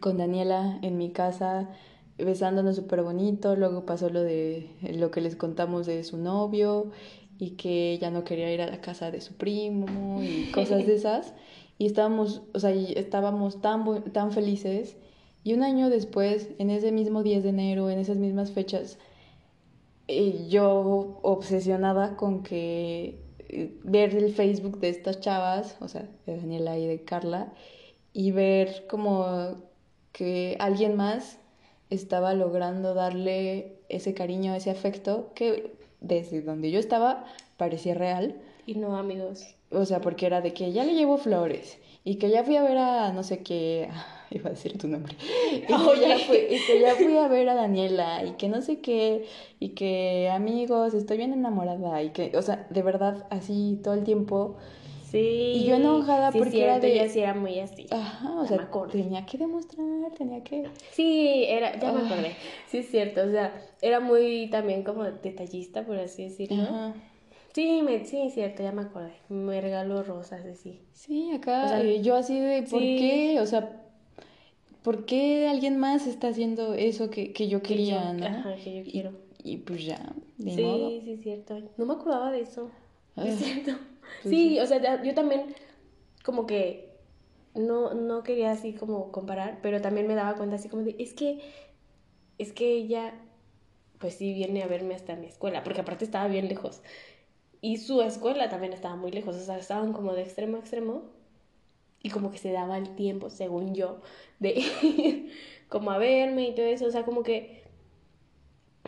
[0.00, 1.70] con Daniela en mi casa,
[2.18, 6.90] besándonos súper bonito, luego pasó lo de lo que les contamos de su novio
[7.38, 10.94] y que ella no quería ir a la casa de su primo y cosas de
[10.96, 11.34] esas.
[11.78, 14.96] Y estábamos, o sea, y estábamos tan, tan felices.
[15.42, 18.98] Y un año después, en ese mismo 10 de enero, en esas mismas fechas,
[20.08, 26.36] eh, yo obsesionada con que eh, ver el Facebook de estas chavas, o sea, de
[26.36, 27.52] Daniela y de Carla,
[28.12, 29.56] y ver como
[30.12, 31.38] que alguien más
[31.90, 37.24] estaba logrando darle ese cariño, ese afecto que desde donde yo estaba
[37.56, 38.36] parecía real.
[38.66, 39.54] Y no, amigos.
[39.70, 42.62] O sea, porque era de que ya le llevo flores y que ya fui a
[42.62, 43.88] ver a no sé qué,
[44.36, 45.14] iba a decir tu nombre,
[45.52, 48.62] y que, ya fui, y que ya fui a ver a Daniela y que no
[48.62, 49.24] sé qué,
[49.58, 54.04] y que amigos, estoy bien enamorada y que, o sea, de verdad, así todo el
[54.04, 54.56] tiempo.
[55.10, 55.18] Sí.
[55.54, 57.86] Y yo enojada sí, porque era cierto, de- ella sí era muy así.
[57.90, 58.92] Ajá, o Ya sea, me acordé.
[59.02, 60.68] tenía que demostrar, tenía que...
[60.92, 62.04] Sí, era, ya me Ah.
[62.06, 62.36] acordé.
[62.68, 63.22] Sí, es cierto.
[63.26, 66.62] O sea, era muy también como detallista, por así decirlo.
[66.62, 66.94] Ajá.
[67.52, 69.14] Sí, me, sí, es cierto, ya me acordé.
[69.28, 70.78] Me regaló rosas, así.
[70.92, 72.96] Sí, acá O sea, eh, yo así de, ¿por sí.
[73.00, 73.40] qué?
[73.40, 73.82] O sea,
[74.82, 78.26] ¿por qué alguien más está haciendo eso que, que yo Que quería, yo- no?
[78.26, 79.12] Ajá, que yo Y- quiero.
[79.42, 80.88] Y, pues ya, de sí, modo.
[80.90, 81.58] sí, es cierto.
[81.78, 82.70] No me acordaba de eso.
[83.16, 83.72] Ah, Es cierto.
[84.22, 84.58] pues sí, sí.
[84.60, 85.54] o sea, yo también
[86.24, 86.90] como que
[87.54, 91.14] no, no quería así como comparar, pero también me daba cuenta así como de, es
[91.14, 91.40] que,
[92.38, 93.14] es que ella,
[93.98, 96.82] pues sí viene a verme hasta mi escuela, porque aparte estaba bien lejos.
[97.62, 101.02] Y su escuela también estaba muy lejos, o sea, estaban como de extremo a extremo.
[102.02, 104.00] Y como que se daba el tiempo, según yo,
[104.38, 105.32] de ir
[105.68, 106.86] como a verme y todo eso.
[106.86, 107.62] O sea, como que,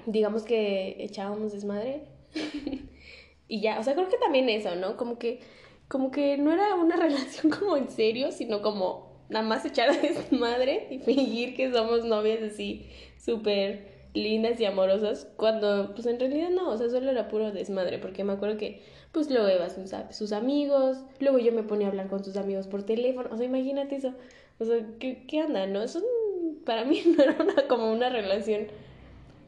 [0.06, 2.04] digamos que echábamos desmadre.
[3.48, 4.96] y ya, o sea, creo que también eso, ¿no?
[4.96, 5.40] Como que,
[5.88, 10.88] como que no era una relación como en serio, sino como nada más echar desmadre
[10.90, 12.86] y fingir que somos novias así
[13.18, 17.98] súper lindas y amorosas, cuando pues en realidad no, o sea, solo era puro desmadre,
[17.98, 18.82] porque me acuerdo que
[19.12, 22.66] pues luego iba sus, sus amigos, luego yo me ponía a hablar con sus amigos
[22.66, 24.14] por teléfono, o sea, imagínate eso,
[24.58, 25.82] o sea, ¿qué, qué onda, no?
[25.82, 26.02] Eso
[26.64, 28.66] para mí no era una, como una relación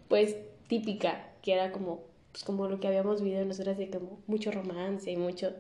[0.09, 0.37] pues
[0.69, 2.03] típica, que era como,
[2.33, 5.53] pues como lo que habíamos vivido nosotras, de como mucho romance y mucho,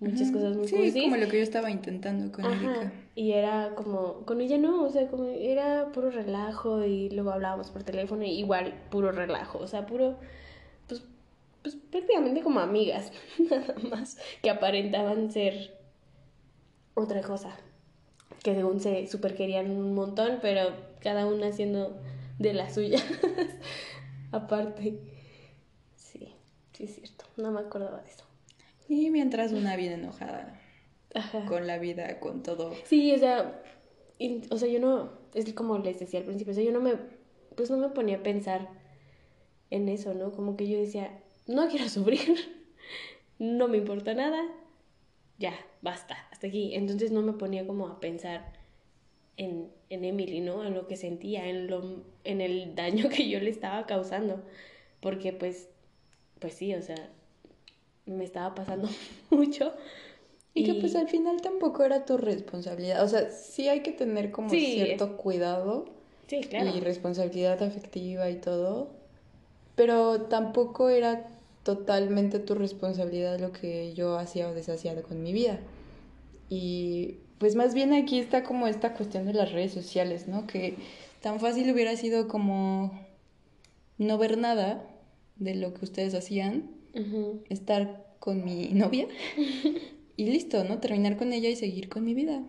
[0.00, 1.02] muchas cosas muy Sí, cursis.
[1.04, 2.92] como lo que yo estaba intentando con Ajá, Erika.
[3.14, 7.70] y era como, con ella no, o sea, como era puro relajo y luego hablábamos
[7.70, 10.16] por teléfono y igual puro relajo, o sea, puro,
[10.88, 11.02] pues,
[11.62, 13.10] pues prácticamente como amigas,
[13.50, 15.74] nada más, que aparentaban ser
[16.94, 17.56] otra cosa,
[18.42, 20.70] que según se super querían un montón, pero
[21.00, 21.96] cada una haciendo
[22.38, 23.02] de las suyas,
[24.32, 24.98] aparte.
[25.96, 26.28] Sí,
[26.74, 28.24] sí es cierto, no me acordaba de eso.
[28.88, 30.60] Y mientras una bien enojada
[31.14, 31.44] Ajá.
[31.46, 32.72] con la vida, con todo.
[32.84, 33.62] Sí, o sea,
[34.18, 36.80] y- o sea, yo no, es como les decía al principio, o sea, yo no
[36.80, 36.94] me,
[37.56, 38.68] pues no me ponía a pensar
[39.70, 40.32] en eso, ¿no?
[40.32, 42.20] Como que yo decía, no quiero sufrir,
[43.38, 44.42] no me importa nada,
[45.38, 46.74] ya, basta, hasta aquí.
[46.74, 48.52] Entonces no me ponía como a pensar
[49.36, 50.64] en, en Emily, ¿no?
[50.64, 54.42] En lo que sentía, en lo, en el daño que yo le estaba causando,
[55.00, 55.68] porque pues,
[56.40, 57.10] pues sí, o sea,
[58.06, 58.88] me estaba pasando
[59.30, 59.72] mucho.
[60.54, 63.04] Y que pues al final tampoco era tu responsabilidad.
[63.04, 65.84] O sea, sí hay que tener como Sí, cierto cuidado
[66.28, 66.70] Sí, claro.
[66.74, 68.88] y responsabilidad afectiva y todo.
[69.74, 71.28] Pero tampoco era
[71.62, 75.60] totalmente tu responsabilidad lo que yo hacía o deshacía con mi vida.
[76.48, 80.46] Y pues más bien aquí está como esta cuestión de las redes sociales, ¿no?
[80.46, 80.76] Que
[81.20, 82.98] tan fácil hubiera sido como
[83.98, 84.84] no ver nada
[85.36, 86.70] de lo que ustedes hacían,
[87.48, 89.06] Estar con mi novia
[90.16, 90.78] y listo, ¿no?
[90.78, 92.42] Terminar con ella y seguir con mi vida.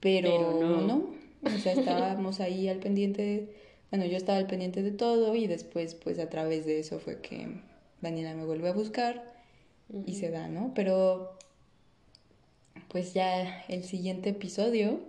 [0.00, 0.80] Pero, Pero no.
[0.82, 1.14] no.
[1.44, 3.48] O sea, estábamos ahí al pendiente, de-
[3.90, 7.20] bueno, yo estaba al pendiente de todo y después, pues a través de eso fue
[7.20, 7.48] que
[8.00, 9.32] Daniela me vuelve a buscar
[10.06, 10.72] y se da, ¿no?
[10.74, 11.36] Pero,
[12.88, 15.00] pues ya el siguiente episodio,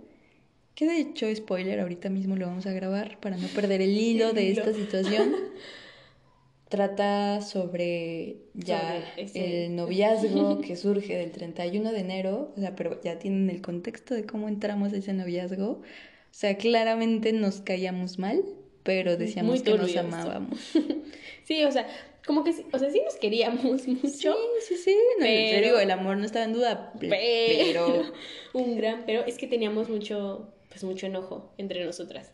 [0.76, 4.34] que de hecho, spoiler, ahorita mismo lo vamos a grabar para no perder el hilo
[4.34, 5.36] de esta situación.
[6.74, 8.80] Trata sobre ya
[9.16, 13.52] Sobre ese- el noviazgo que surge del 31 de enero, o sea, pero ya tienen
[13.52, 15.82] el contexto de cómo entramos a ese noviazgo, O
[16.32, 18.44] sea, claramente nos caíamos mal,
[18.82, 20.58] pero decíamos que nos amábamos.
[21.44, 21.86] sí, o sea,
[22.26, 24.10] como que, o sea, sí nos queríamos mucho.
[24.10, 24.98] Sí, sí, sí.
[25.20, 28.02] pero, digo, el amor no estaba en duda, pero...
[28.54, 32.32] un gran, pero es que teníamos mucho, pues mucho enojo entre nosotras.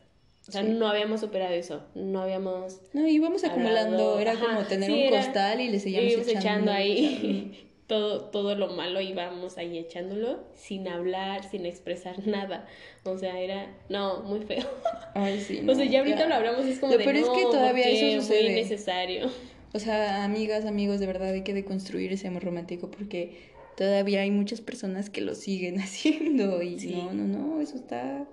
[0.49, 2.81] O sea, no habíamos superado eso, no habíamos...
[2.93, 8.55] No, íbamos acumulando, era como tener un costal y le seguíamos echando, ahí todo, todo
[8.55, 12.65] lo malo íbamos ahí echándolo sin hablar, sin expresar nada.
[13.03, 14.65] O sea, era, no, muy feo.
[15.13, 15.63] Ay, sí.
[15.67, 18.43] o sea, ya ahorita lo hablamos es como lo peor es que todavía eso sucede.
[18.43, 19.29] muy necesario.
[19.73, 24.31] O sea, amigas, amigos, de verdad hay que deconstruir ese amor romántico porque todavía hay
[24.31, 28.25] muchas personas que lo siguen haciendo y no, no, no, eso está...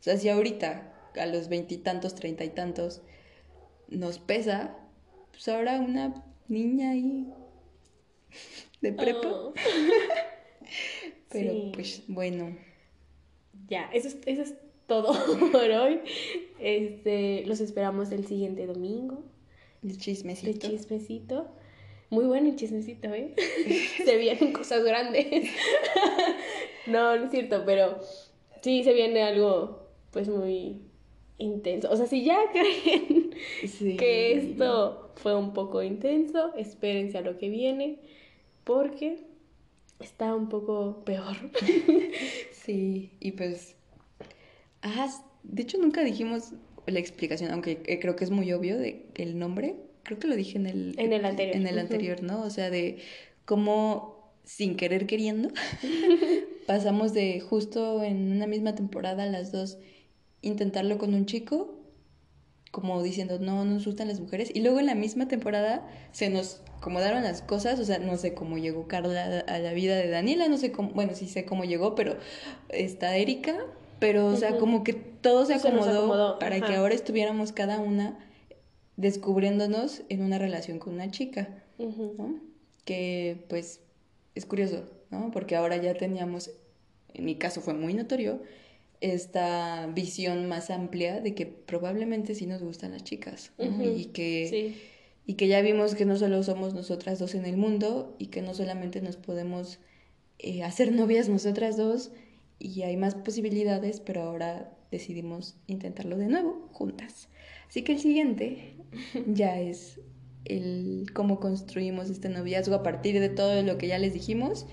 [0.00, 3.02] O sea, si ahorita a los veintitantos, treinta y tantos
[3.88, 4.76] nos pesa,
[5.30, 6.14] pues ahora una
[6.48, 7.26] niña ahí
[8.80, 9.28] de prepa.
[9.28, 9.54] Oh.
[11.30, 12.56] Pero pues bueno.
[13.68, 14.54] Ya, eso es, eso es
[14.86, 15.12] todo
[15.52, 16.00] por hoy.
[16.60, 19.24] Este, los esperamos el siguiente domingo.
[19.82, 20.50] El chismecito.
[20.50, 21.50] El chismecito.
[22.10, 23.34] Muy bueno el chismecito, ¿eh?
[24.04, 25.50] se vienen cosas grandes.
[26.86, 28.00] no, no es cierto, pero
[28.60, 30.80] sí se viene algo pues muy
[31.38, 31.90] intenso.
[31.90, 33.30] O sea, si ya creen
[33.96, 37.98] que esto fue un poco intenso, espérense a lo que viene
[38.64, 39.18] porque
[40.00, 41.36] está un poco peor.
[42.52, 43.76] sí, y pues...
[44.82, 45.08] Ah,
[45.42, 46.52] de hecho nunca dijimos
[46.86, 49.76] la explicación, aunque eh, creo que es muy obvio de el nombre.
[50.02, 51.56] Creo que lo dije en el, en el anterior.
[51.56, 52.42] En el anterior, ¿no?
[52.42, 52.98] O sea, de
[53.46, 54.14] cómo
[54.44, 55.48] sin querer queriendo
[56.66, 59.78] pasamos de justo en una misma temporada las dos
[60.44, 61.84] intentarlo con un chico
[62.74, 64.50] como diciendo, no, no nos gustan las mujeres.
[64.52, 68.34] Y luego en la misma temporada se nos acomodaron las cosas, o sea, no sé
[68.34, 71.64] cómo llegó Carla a la vida de Daniela, no sé cómo, bueno, sí sé cómo
[71.64, 72.16] llegó, pero
[72.70, 73.56] está Erika,
[74.00, 78.18] pero o sea, como que todo se acomodó, para que ahora estuviéramos cada una
[78.96, 82.40] descubriéndonos en una relación con una chica, ¿no?
[82.84, 83.80] Que pues
[84.34, 85.30] es curioso, ¿no?
[85.30, 86.50] Porque ahora ya teníamos,
[87.14, 88.42] en mi caso fue muy notorio,
[89.12, 94.76] esta visión más amplia de que probablemente sí nos gustan las chicas y que
[95.26, 98.40] y que ya vimos que no solo somos nosotras dos en el mundo y que
[98.40, 99.78] no solamente nos podemos
[100.38, 102.12] eh, hacer novias nosotras dos
[102.58, 107.28] y hay más posibilidades pero ahora decidimos intentarlo de nuevo juntas.
[107.68, 108.76] Así que el siguiente
[109.26, 110.00] ya es
[110.46, 114.66] el cómo construimos este noviazgo a partir de todo lo que ya les dijimos.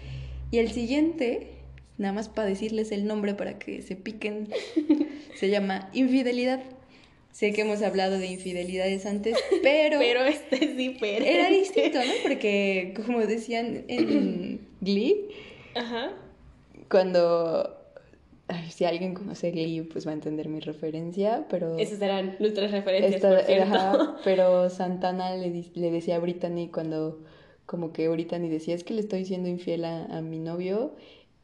[0.51, 1.60] Y el siguiente
[2.01, 4.49] nada más para decirles el nombre para que se piquen,
[5.35, 6.61] se llama Infidelidad.
[7.31, 9.99] Sé que hemos hablado de infidelidades antes, pero...
[9.99, 11.33] pero este es diferente.
[11.33, 12.11] Era distinto, ¿no?
[12.23, 15.29] Porque, como decían en Glee,
[15.75, 16.11] Ajá.
[16.89, 17.77] cuando...
[18.49, 21.77] Ay, si alguien conoce Glee, pues va a entender mi referencia, pero...
[21.77, 24.15] Esas eran nuestras referencias, por cierto.
[24.25, 27.23] pero Santana le, le decía a Brittany cuando...
[27.65, 30.93] Como que Brittany decía, es que le estoy siendo infiel a, a mi novio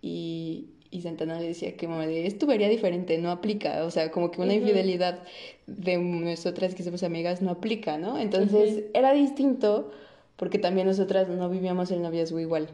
[0.01, 1.87] y, y Santana le decía que
[2.25, 5.23] esto vería diferente, no aplica, o sea, como que una infidelidad
[5.65, 8.17] de nosotras que somos amigas no aplica, ¿no?
[8.17, 9.91] Entonces era distinto
[10.35, 12.69] porque también nosotras no vivíamos el noviazgo igual,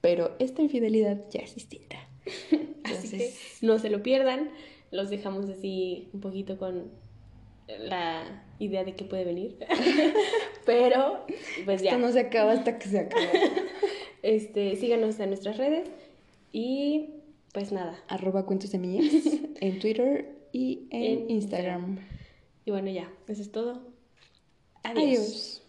[0.00, 1.96] pero esta infidelidad ya es distinta.
[2.84, 3.32] así que
[3.62, 4.50] no se lo pierdan,
[4.90, 6.90] los dejamos así un poquito con
[7.78, 9.56] la idea de que puede venir,
[10.66, 11.24] pero
[11.64, 11.90] pues ya.
[11.90, 13.30] Esto no se acaba hasta que se acabe.
[14.22, 15.88] este, síganos en nuestras redes.
[16.52, 17.10] Y
[17.52, 17.98] pues nada.
[18.08, 19.12] Arroba cuentos de mías
[19.60, 21.98] en Twitter y en, Instagram.
[22.64, 23.82] Y bueno, ya, eso es todo.
[24.82, 25.62] Adiós.